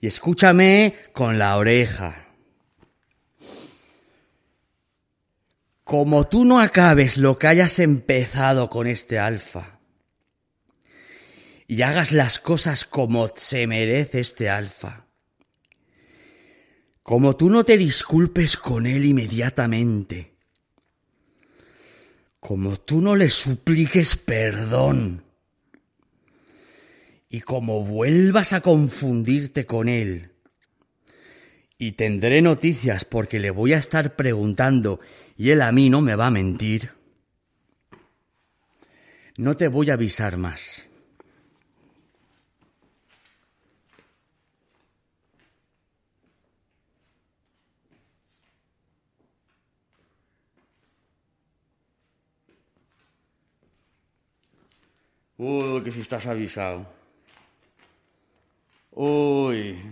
[0.00, 2.28] Y escúchame con la oreja.
[5.82, 9.79] Como tú no acabes lo que hayas empezado con este alfa,
[11.70, 15.06] y hagas las cosas como se merece este alfa,
[17.04, 20.34] como tú no te disculpes con él inmediatamente,
[22.40, 25.22] como tú no le supliques perdón,
[27.28, 30.32] y como vuelvas a confundirte con él,
[31.78, 34.98] y tendré noticias porque le voy a estar preguntando
[35.36, 36.90] y él a mí no me va a mentir.
[39.38, 40.89] No te voy a avisar más.
[55.42, 56.86] Uy, que si estás avisado.
[58.90, 59.82] Uy.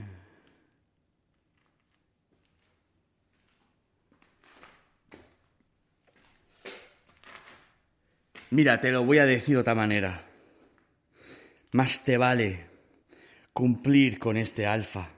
[8.51, 10.27] Mira, te lo voy a decir de otra manera.
[11.73, 12.67] Más te vale
[13.55, 15.09] cumplir con este alfa.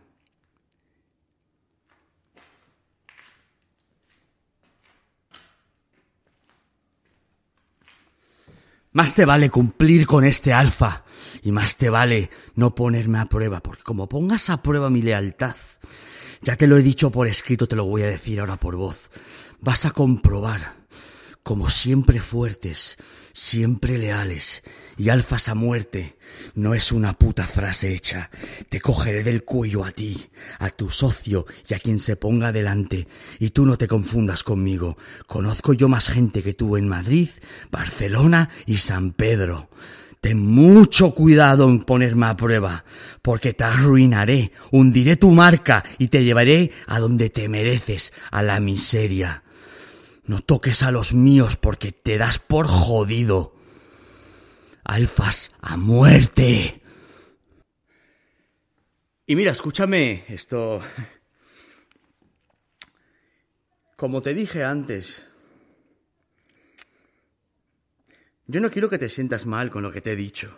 [8.93, 11.05] Más te vale cumplir con este alfa
[11.43, 15.55] y más te vale no ponerme a prueba, porque como pongas a prueba mi lealtad,
[16.43, 19.11] ya te lo he dicho por escrito, te lo voy a decir ahora por voz,
[19.61, 20.79] vas a comprobar
[21.43, 22.99] como siempre fuertes,
[23.32, 24.62] siempre leales
[24.97, 26.16] y alfas a muerte,
[26.55, 28.30] no es una puta frase hecha.
[28.68, 33.09] Te cogeré del cuello a ti, a tu socio y a quien se ponga delante.
[33.38, 34.97] Y tú no te confundas conmigo.
[35.26, 37.30] Conozco yo más gente que tú en Madrid,
[37.70, 39.70] Barcelona y San Pedro.
[40.20, 42.84] Ten mucho cuidado en ponerme a prueba,
[43.22, 48.61] porque te arruinaré, hundiré tu marca y te llevaré a donde te mereces, a la
[48.61, 49.45] miseria.
[50.30, 53.52] No toques a los míos porque te das por jodido.
[54.84, 56.80] Alfas a muerte.
[59.26, 60.82] Y mira, escúchame esto.
[63.96, 65.26] Como te dije antes,
[68.46, 70.56] yo no quiero que te sientas mal con lo que te he dicho.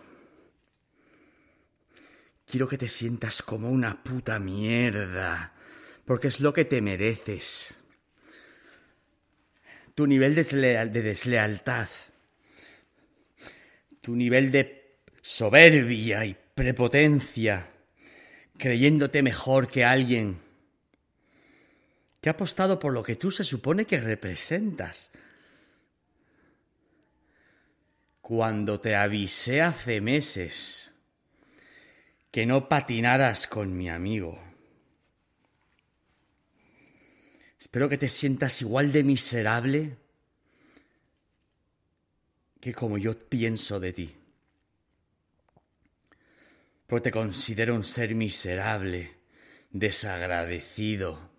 [2.44, 5.54] Quiero que te sientas como una puta mierda,
[6.04, 7.81] porque es lo que te mereces
[9.94, 11.88] tu nivel de, deslealtad,
[14.00, 17.68] tu nivel de soberbia y prepotencia,
[18.58, 20.38] creyéndote mejor que alguien
[22.20, 25.10] que ha apostado por lo que tú se supone que representas.
[28.20, 30.92] Cuando te avisé hace meses
[32.30, 34.51] que no patinaras con mi amigo,
[37.62, 39.96] Espero que te sientas igual de miserable
[42.60, 44.16] que como yo pienso de ti.
[46.88, 49.14] Porque te considero un ser miserable,
[49.70, 51.30] desagradecido.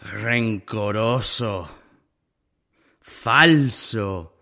[0.00, 1.70] rencoroso,
[3.00, 4.36] falso,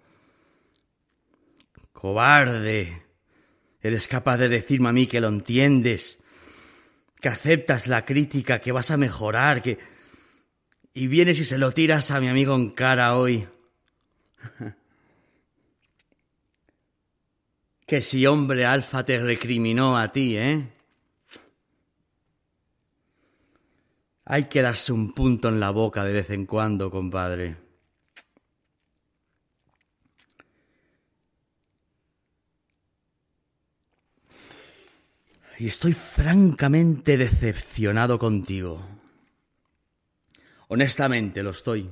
[1.92, 3.01] cobarde.
[3.82, 6.18] Eres capaz de decirme a mí que lo entiendes,
[7.20, 9.78] que aceptas la crítica, que vas a mejorar, que...
[10.94, 13.48] Y vienes y se lo tiras a mi amigo en cara hoy.
[17.86, 20.68] que si hombre alfa te recriminó a ti, ¿eh?
[24.24, 27.61] Hay que darse un punto en la boca de vez en cuando, compadre.
[35.62, 38.84] Y estoy francamente decepcionado contigo.
[40.66, 41.88] Honestamente lo estoy.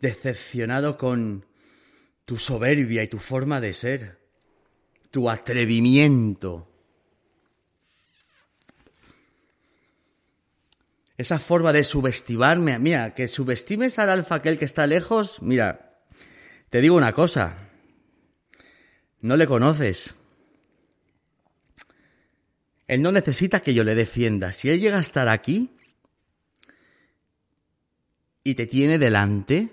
[0.00, 1.44] Decepcionado con
[2.24, 4.18] tu soberbia y tu forma de ser,
[5.10, 6.66] tu atrevimiento.
[11.18, 15.98] Esa forma de subestimarme, mira, que subestimes al alfa aquel que está lejos, mira,
[16.70, 17.68] te digo una cosa,
[19.20, 20.14] no le conoces
[22.88, 24.52] Él no necesita que yo le defienda.
[24.52, 25.70] Si él llega a estar aquí
[28.42, 29.68] y te tiene delante,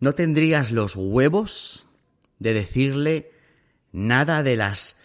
[0.00, 1.86] no tendrías los huevos
[2.40, 3.30] de decirle
[3.92, 4.96] nada de las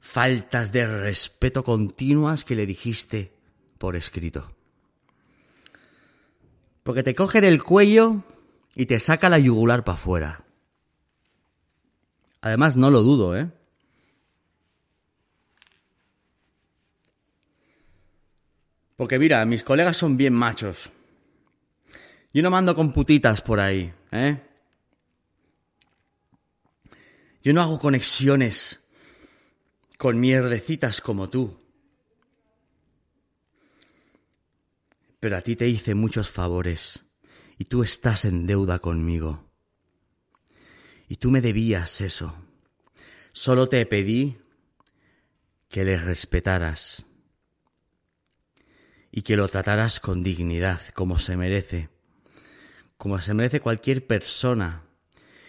[0.00, 3.32] faltas de respeto continuas que le dijiste
[3.78, 4.54] por escrito.
[6.82, 8.22] Porque te coge del cuello
[8.74, 10.44] y te saca la yugular para afuera.
[12.42, 13.50] Además, no lo dudo, ¿eh?
[18.98, 20.90] Porque mira, mis colegas son bien machos.
[22.34, 24.42] Yo no mando con putitas por ahí, ¿eh?
[27.40, 28.80] Yo no hago conexiones
[29.98, 31.56] con mierdecitas como tú.
[35.20, 37.04] Pero a ti te hice muchos favores
[37.56, 39.44] y tú estás en deuda conmigo.
[41.08, 42.34] Y tú me debías eso.
[43.30, 44.38] Solo te pedí
[45.68, 47.04] que le respetaras
[49.18, 51.88] y que lo trataras con dignidad, como se merece,
[52.96, 54.84] como se merece cualquier persona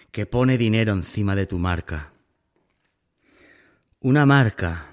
[0.09, 2.11] que pone dinero encima de tu marca.
[3.99, 4.87] Una marca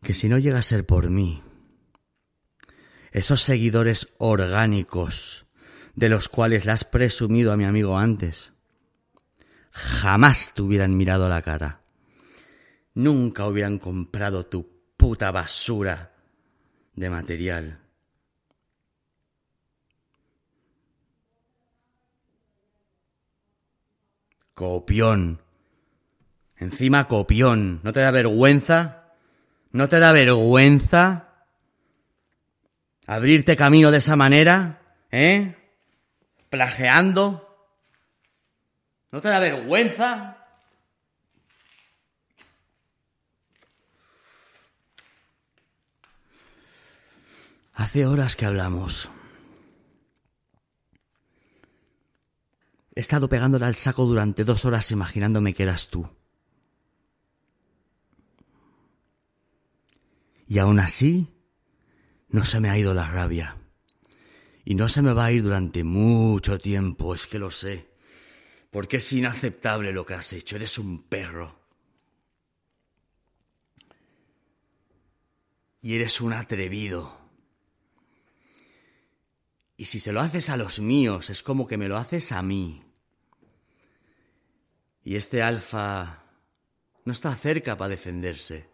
[0.00, 1.42] que si no llega a ser por mí,
[3.12, 5.44] esos seguidores orgánicos
[5.94, 8.54] de los cuales le has presumido a mi amigo antes,
[9.72, 11.82] jamás te hubieran mirado la cara.
[12.94, 16.10] Nunca hubieran comprado tu puta basura
[16.94, 17.78] de material.
[24.52, 25.40] Copión.
[26.56, 27.80] Encima copión.
[27.84, 29.14] ¿No te da vergüenza?
[29.70, 31.28] ¿No te da vergüenza
[33.06, 34.82] abrirte camino de esa manera?
[35.12, 35.54] ¿Eh?
[36.50, 37.48] Plageando.
[39.12, 40.37] ¿No te da vergüenza?
[47.78, 49.08] Hace horas que hablamos.
[52.92, 56.10] He estado pegándole al saco durante dos horas imaginándome que eras tú.
[60.48, 61.28] Y aún así,
[62.30, 63.56] no se me ha ido la rabia.
[64.64, 67.92] Y no se me va a ir durante mucho tiempo, es que lo sé.
[68.72, 71.60] Porque es inaceptable lo que has hecho, eres un perro.
[75.80, 77.17] Y eres un atrevido.
[79.78, 82.42] Y si se lo haces a los míos, es como que me lo haces a
[82.42, 82.82] mí.
[85.04, 86.24] Y este alfa
[87.04, 88.68] no está cerca para defenderse,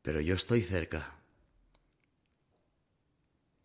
[0.00, 1.14] pero yo estoy cerca.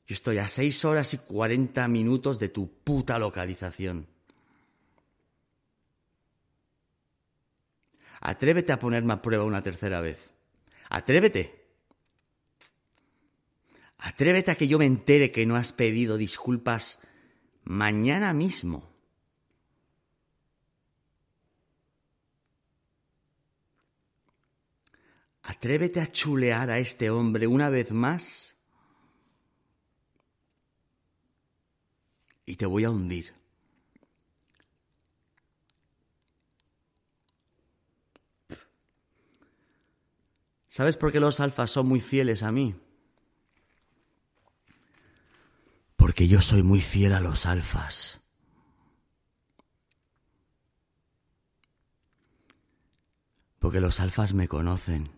[0.06, 4.06] Yo estoy a seis horas y cuarenta minutos de tu puta localización.
[8.20, 10.20] Atrévete a ponerme a prueba una tercera vez.
[10.90, 11.63] Atrévete.
[14.04, 17.00] Atrévete a que yo me entere que no has pedido disculpas
[17.64, 18.92] mañana mismo.
[25.42, 28.58] Atrévete a chulear a este hombre una vez más
[32.46, 33.34] y te voy a hundir.
[40.68, 42.83] ¿Sabes por qué los alfas son muy fieles a mí?
[46.14, 48.22] Porque yo soy muy fiel a los alfas.
[53.58, 55.10] Porque los alfas me conocen.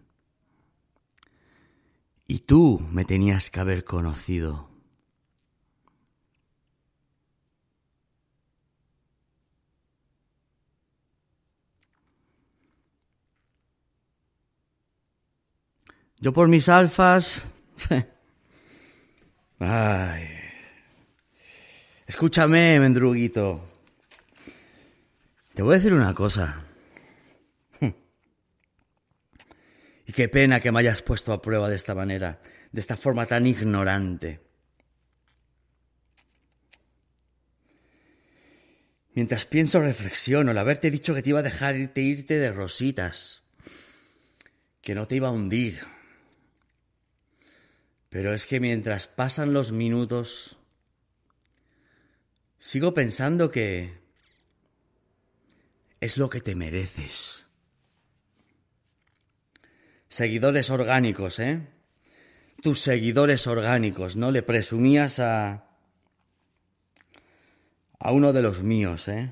[2.25, 4.69] Y tú me tenías que haber conocido.
[16.21, 17.45] Yo por mis alfas...
[19.59, 20.44] Ay.
[22.07, 23.63] Escúchame, mendruguito.
[25.55, 26.61] Te voy a decir una cosa.
[30.07, 32.39] Y qué pena que me hayas puesto a prueba de esta manera,
[32.71, 34.39] de esta forma tan ignorante.
[39.15, 43.41] Mientras pienso, reflexiono, el haberte dicho que te iba a dejar irte, irte de rositas,
[44.81, 45.81] que no te iba a hundir.
[48.09, 50.59] Pero es que mientras pasan los minutos,
[52.65, 53.93] sigo pensando que
[56.01, 57.45] es lo que te mereces.
[60.09, 61.67] Seguidores orgánicos, ¿eh?
[62.63, 64.31] Tus seguidores orgánicos, ¿no?
[64.31, 65.67] Le presumías a...
[67.99, 69.31] a uno de los míos, ¿eh?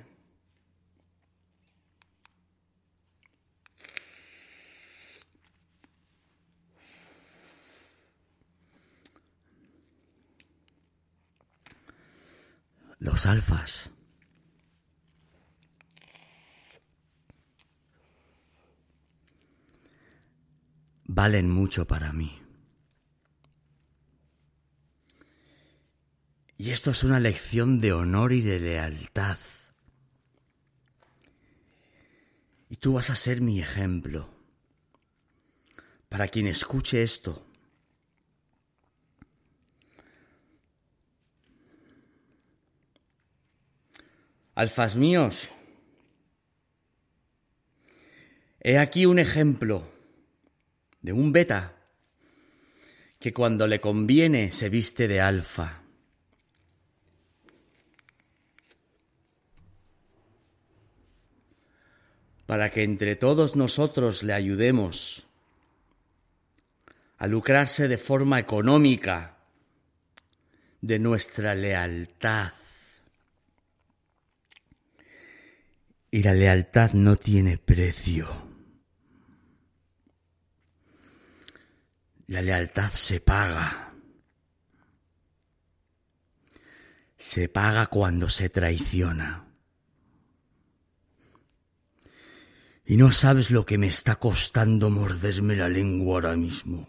[13.03, 13.91] Los alfas.
[21.03, 22.41] Valen mucho para mí.
[26.57, 29.37] Y esto es una lección de honor y de lealtad.
[32.69, 34.29] Y tú vas a ser mi ejemplo.
[36.07, 37.45] Para quien escuche esto.
[44.55, 45.49] Alfas míos,
[48.59, 49.83] he aquí un ejemplo
[51.01, 51.73] de un beta
[53.19, 55.81] que cuando le conviene se viste de alfa.
[62.45, 65.25] Para que entre todos nosotros le ayudemos
[67.17, 69.37] a lucrarse de forma económica
[70.81, 72.51] de nuestra lealtad.
[76.13, 78.27] Y la lealtad no tiene precio.
[82.27, 83.95] La lealtad se paga.
[87.17, 89.47] Se paga cuando se traiciona.
[92.85, 96.87] Y no sabes lo que me está costando morderme la lengua ahora mismo.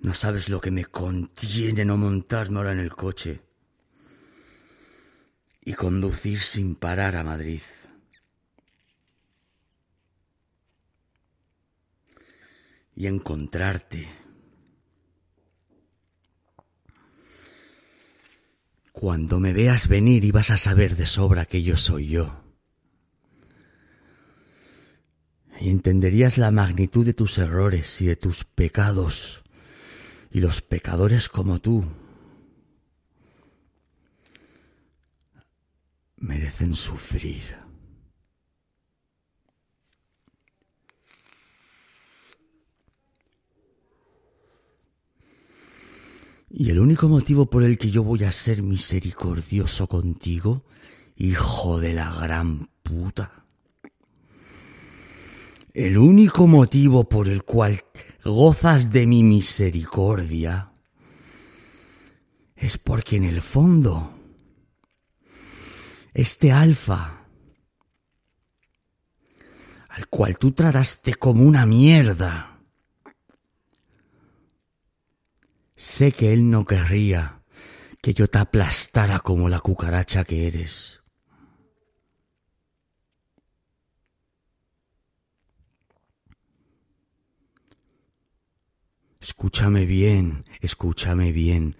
[0.00, 3.51] No sabes lo que me contiene no montarme ahora en el coche
[5.64, 7.62] y conducir sin parar a Madrid.
[12.94, 14.08] Y encontrarte.
[18.92, 22.42] Cuando me veas venir y vas a saber de sobra que yo soy yo.
[25.60, 29.42] Y entenderías la magnitud de tus errores y de tus pecados
[30.30, 31.84] y los pecadores como tú
[36.22, 37.42] merecen sufrir.
[46.48, 50.64] Y el único motivo por el que yo voy a ser misericordioso contigo,
[51.16, 53.44] hijo de la gran puta.
[55.74, 57.82] El único motivo por el cual
[58.24, 60.70] gozas de mi misericordia
[62.54, 64.21] es porque en el fondo
[66.14, 67.26] este alfa,
[69.88, 72.58] al cual tú trataste como una mierda,
[75.74, 77.40] sé que él no querría
[78.02, 81.00] que yo te aplastara como la cucaracha que eres.
[89.20, 91.76] Escúchame bien, escúchame bien.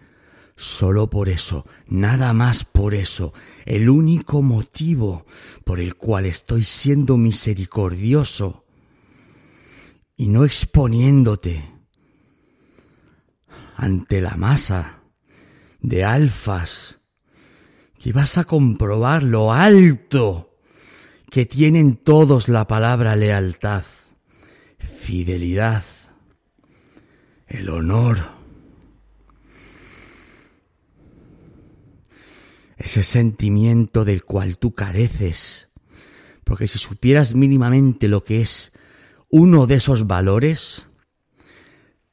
[0.56, 3.32] Solo por eso, nada más por eso,
[3.64, 5.26] el único motivo
[5.64, 8.64] por el cual estoy siendo misericordioso
[10.16, 11.64] y no exponiéndote
[13.76, 15.00] ante la masa
[15.80, 16.98] de alfas
[17.98, 20.56] que vas a comprobar lo alto
[21.30, 23.84] que tienen todos la palabra lealtad,
[24.78, 25.82] fidelidad,
[27.46, 28.41] el honor,
[32.82, 35.68] ese sentimiento del cual tú careces.
[36.44, 38.72] Porque si supieras mínimamente lo que es
[39.28, 40.88] uno de esos valores,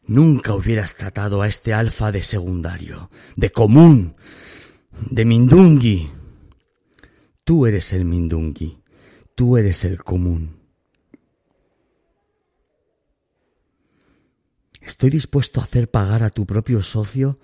[0.06, 4.16] nunca hubieras tratado a este alfa de secundario, de común,
[5.10, 6.12] de mindungi.
[7.44, 8.80] Tú eres el mindungi,
[9.34, 10.60] tú eres el común.
[14.82, 17.40] Estoy dispuesto a hacer pagar a tu propio socio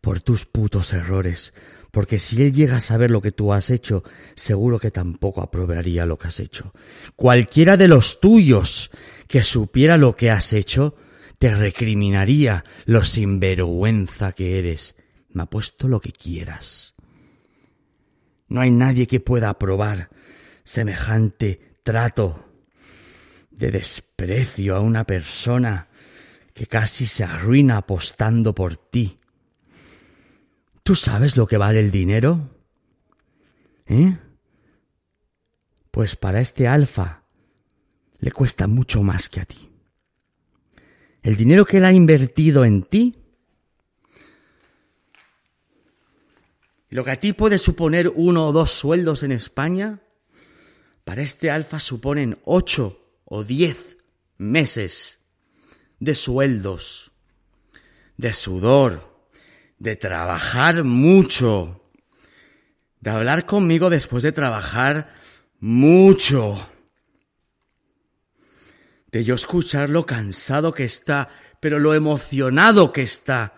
[0.00, 1.52] por tus putos errores,
[1.98, 4.04] porque si él llega a saber lo que tú has hecho,
[4.36, 6.72] seguro que tampoco aprobaría lo que has hecho.
[7.16, 8.92] Cualquiera de los tuyos
[9.26, 10.94] que supiera lo que has hecho,
[11.40, 14.94] te recriminaría lo sinvergüenza que eres.
[15.30, 16.94] Me ha puesto lo que quieras.
[18.46, 20.08] No hay nadie que pueda aprobar
[20.62, 22.44] semejante trato
[23.50, 25.88] de desprecio a una persona
[26.54, 29.17] que casi se arruina apostando por ti.
[30.88, 32.48] ¿Tú sabes lo que vale el dinero?
[33.84, 34.16] ¿Eh?
[35.90, 37.24] Pues para este alfa
[38.20, 39.70] le cuesta mucho más que a ti.
[41.22, 43.18] El dinero que él ha invertido en ti,
[46.88, 50.00] lo que a ti puede suponer uno o dos sueldos en España,
[51.04, 53.98] para este alfa suponen ocho o diez
[54.38, 55.18] meses
[56.00, 57.12] de sueldos
[58.16, 59.07] de sudor,
[59.78, 61.82] de trabajar mucho,
[63.00, 65.12] de hablar conmigo después de trabajar
[65.60, 66.68] mucho,
[69.10, 71.28] de yo escuchar lo cansado que está,
[71.60, 73.54] pero lo emocionado que está,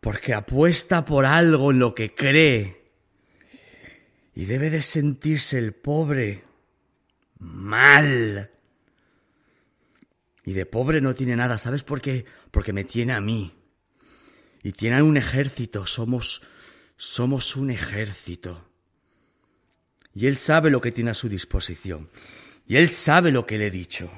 [0.00, 2.80] porque apuesta por algo en lo que cree.
[4.34, 6.44] Y debe de sentirse el pobre
[7.38, 8.50] mal.
[10.44, 12.24] Y de pobre no tiene nada, ¿sabes por qué?
[12.50, 13.59] Porque me tiene a mí.
[14.62, 16.42] Y tiene un ejército, somos
[17.00, 18.68] somos un ejército.
[20.12, 22.10] Y él sabe lo que tiene a su disposición.
[22.66, 24.10] Y él sabe lo que le he dicho.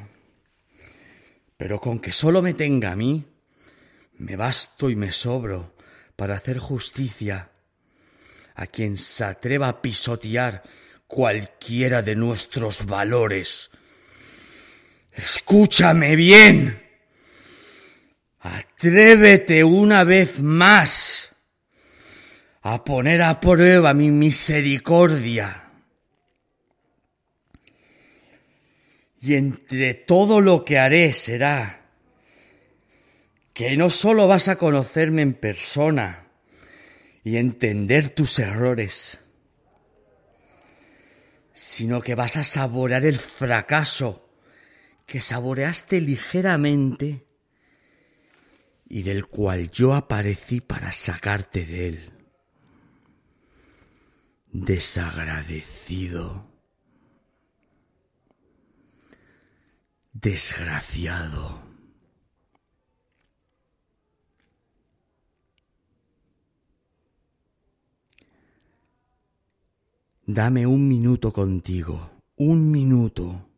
[1.56, 3.24] Pero con que solo me tenga a mí,
[4.18, 5.76] me basto y me sobro
[6.16, 7.50] para hacer justicia
[8.56, 10.64] a quien se atreva a pisotear
[11.06, 13.70] cualquiera de nuestros valores.
[15.12, 16.82] Escúchame bien.
[18.42, 21.32] Atrévete una vez más
[22.62, 25.70] a poner a prueba mi misericordia.
[29.20, 31.82] Y entre todo lo que haré será
[33.52, 36.26] que no solo vas a conocerme en persona
[37.22, 39.20] y entender tus errores,
[41.54, 44.28] sino que vas a saborear el fracaso
[45.06, 47.26] que saboreaste ligeramente
[48.92, 52.12] y del cual yo aparecí para sacarte de él.
[54.52, 56.46] Desagradecido.
[60.12, 61.62] Desgraciado.
[70.26, 73.51] Dame un minuto contigo, un minuto.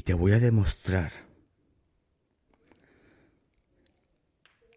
[0.00, 1.12] Y te voy a demostrar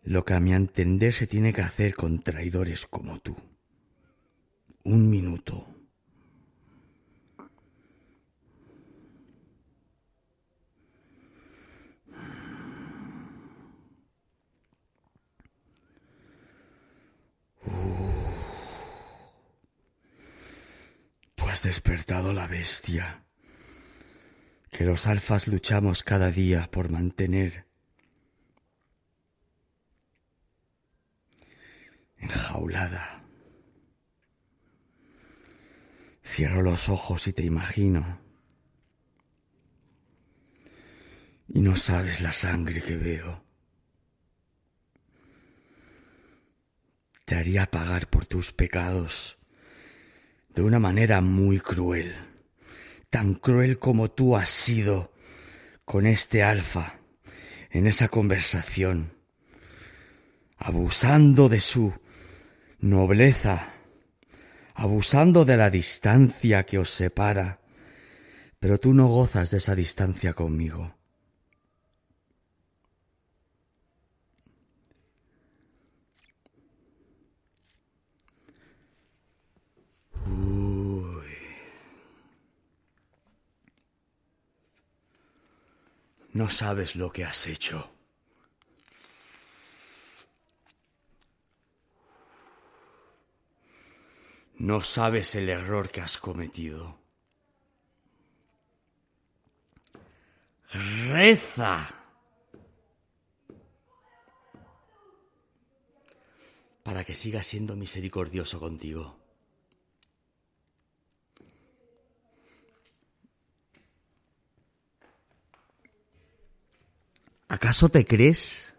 [0.01, 3.34] lo que a mi entender se tiene que hacer con traidores como tú.
[4.84, 5.65] Un minuto.
[21.36, 23.22] Tú has despertado la bestia
[24.74, 27.67] que los alfas luchamos cada día por mantener
[32.17, 33.24] enjaulada.
[36.26, 38.19] Cierro los ojos y te imagino.
[41.47, 43.43] Y no sabes la sangre que veo.
[47.26, 49.38] Te haría pagar por tus pecados
[50.49, 52.32] de una manera muy cruel,
[53.14, 55.14] tan cruel como tú has sido
[55.86, 56.95] con este alfa
[57.70, 59.14] en esa conversación,
[60.57, 61.93] abusando de su
[62.80, 63.74] nobleza,
[64.74, 67.59] abusando de la distancia que os separa,
[68.59, 70.95] pero tú no gozas de esa distancia conmigo.
[86.34, 87.91] No sabes lo que has hecho.
[94.57, 96.97] No sabes el error que has cometido.
[100.71, 101.93] Reza.
[106.81, 109.22] Para que siga siendo misericordioso contigo.
[117.53, 118.73] ¿Acaso te crees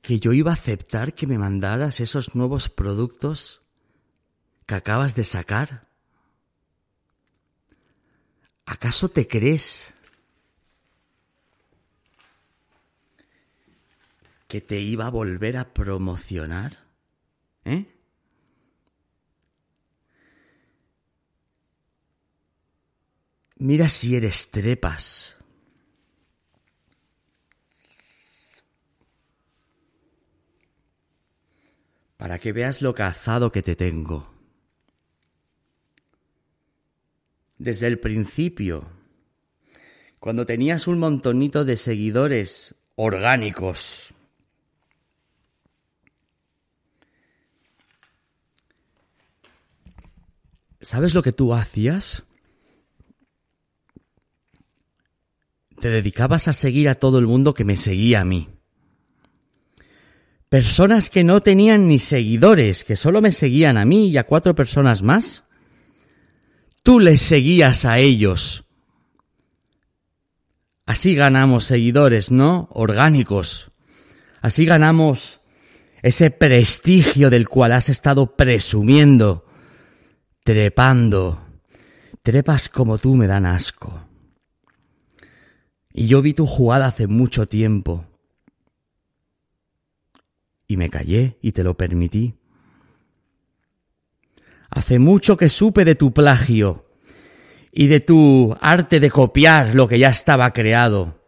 [0.00, 3.62] que yo iba a aceptar que me mandaras esos nuevos productos
[4.64, 5.88] que acabas de sacar?
[8.64, 9.92] ¿Acaso te crees
[14.46, 16.78] que te iba a volver a promocionar?
[17.64, 17.95] ¿Eh?
[23.58, 25.34] Mira si eres trepas.
[32.18, 34.30] Para que veas lo cazado que te tengo.
[37.56, 38.90] Desde el principio,
[40.18, 44.12] cuando tenías un montonito de seguidores orgánicos,
[50.82, 52.26] ¿sabes lo que tú hacías?
[55.86, 58.48] Te dedicabas a seguir a todo el mundo que me seguía a mí.
[60.48, 64.56] Personas que no tenían ni seguidores, que solo me seguían a mí y a cuatro
[64.56, 65.44] personas más.
[66.82, 68.64] Tú les seguías a ellos.
[70.86, 72.68] Así ganamos seguidores, ¿no?
[72.72, 73.70] Orgánicos.
[74.40, 75.38] Así ganamos
[76.02, 79.46] ese prestigio del cual has estado presumiendo,
[80.42, 81.46] trepando.
[82.24, 84.05] Trepas como tú me dan asco.
[85.98, 88.04] Y yo vi tu jugada hace mucho tiempo.
[90.68, 92.34] Y me callé y te lo permití.
[94.68, 96.84] Hace mucho que supe de tu plagio
[97.72, 101.18] y de tu arte de copiar lo que ya estaba creado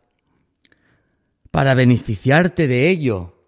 [1.51, 3.43] para beneficiarte de ello.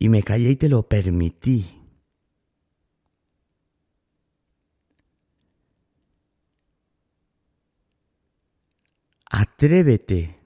[0.00, 1.75] Y me callé y te lo permití.
[9.30, 10.38] Atrévete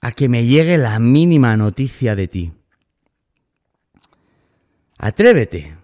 [0.00, 2.52] a que me llegue la mínima noticia de ti.
[4.98, 5.76] Atrévete.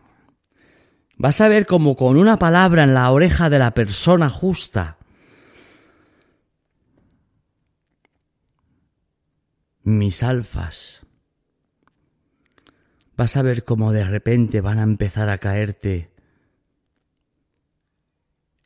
[1.16, 4.98] Vas a ver como con una palabra en la oreja de la persona justa,
[9.82, 11.06] mis alfas,
[13.16, 16.10] vas a ver cómo de repente van a empezar a caerte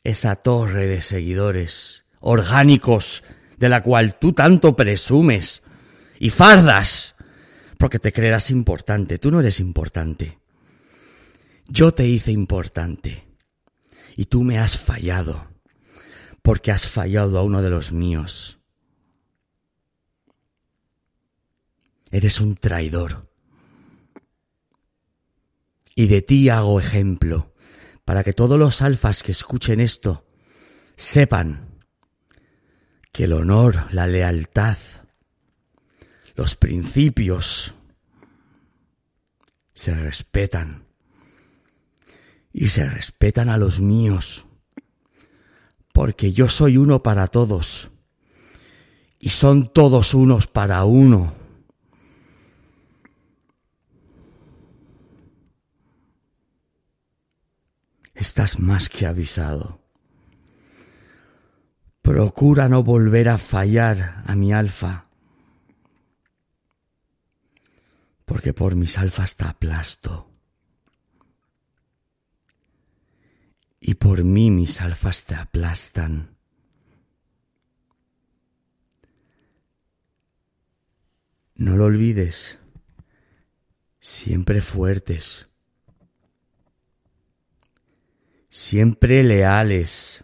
[0.03, 3.23] esa torre de seguidores orgánicos
[3.57, 5.61] de la cual tú tanto presumes
[6.19, 7.15] y fardas
[7.77, 9.17] porque te creerás importante.
[9.17, 10.39] Tú no eres importante.
[11.67, 13.27] Yo te hice importante
[14.15, 15.47] y tú me has fallado
[16.41, 18.59] porque has fallado a uno de los míos.
[22.11, 23.29] Eres un traidor.
[25.95, 27.53] Y de ti hago ejemplo,
[28.05, 30.25] para que todos los alfas que escuchen esto
[30.95, 31.70] sepan
[33.11, 34.77] que el honor, la lealtad,
[36.35, 37.73] los principios
[39.73, 40.85] se respetan
[42.53, 44.45] y se respetan a los míos,
[45.93, 47.91] porque yo soy uno para todos
[49.19, 51.33] y son todos unos para uno.
[58.13, 59.80] Estás más que avisado.
[62.01, 65.05] Procura no volver a fallar a mi alfa,
[68.25, 70.27] porque por mis alfas te aplasto.
[73.79, 76.37] Y por mí mis alfas te aplastan.
[81.55, 82.59] No lo olvides,
[83.99, 85.49] siempre fuertes,
[88.49, 90.23] siempre leales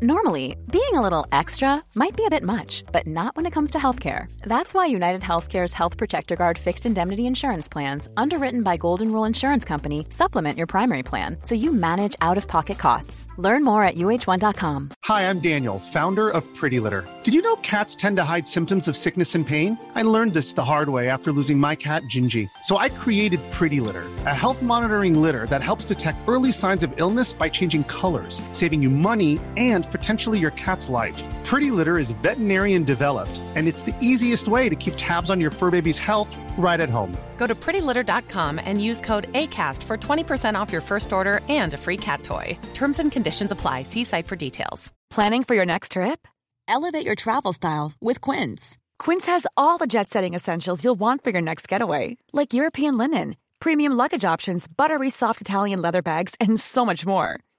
[0.00, 3.70] Normally, being a little extra might be a bit much, but not when it comes
[3.70, 4.24] to healthcare.
[4.42, 9.26] That's why United Healthcare's Health Protector Guard fixed indemnity insurance plans, underwritten by Golden Rule
[9.26, 13.28] Insurance Company, supplement your primary plan so you manage out of pocket costs.
[13.36, 14.90] Learn more at uh1.com.
[15.04, 17.06] Hi, I'm Daniel, founder of Pretty Litter.
[17.22, 19.78] Did you know cats tend to hide symptoms of sickness and pain?
[19.94, 22.48] I learned this the hard way after losing my cat, Gingy.
[22.62, 26.98] So I created Pretty Litter, a health monitoring litter that helps detect early signs of
[26.98, 31.20] illness by changing colors, saving you money and potentially your cat's life.
[31.44, 35.50] Pretty Litter is veterinarian developed, and it's the easiest way to keep tabs on your
[35.50, 37.16] fur baby's health right at home.
[37.38, 41.78] Go to prettylitter.com and use code ACAST for 20% off your first order and a
[41.78, 42.56] free cat toy.
[42.74, 43.82] Terms and conditions apply.
[43.82, 44.92] See site for details.
[45.10, 46.26] Planning for your next trip?
[46.68, 48.78] Elevate your travel style with Quince.
[48.98, 52.96] Quince has all the jet setting essentials you'll want for your next getaway, like European
[52.96, 57.40] linen, premium luggage options, buttery soft Italian leather bags, and so much more.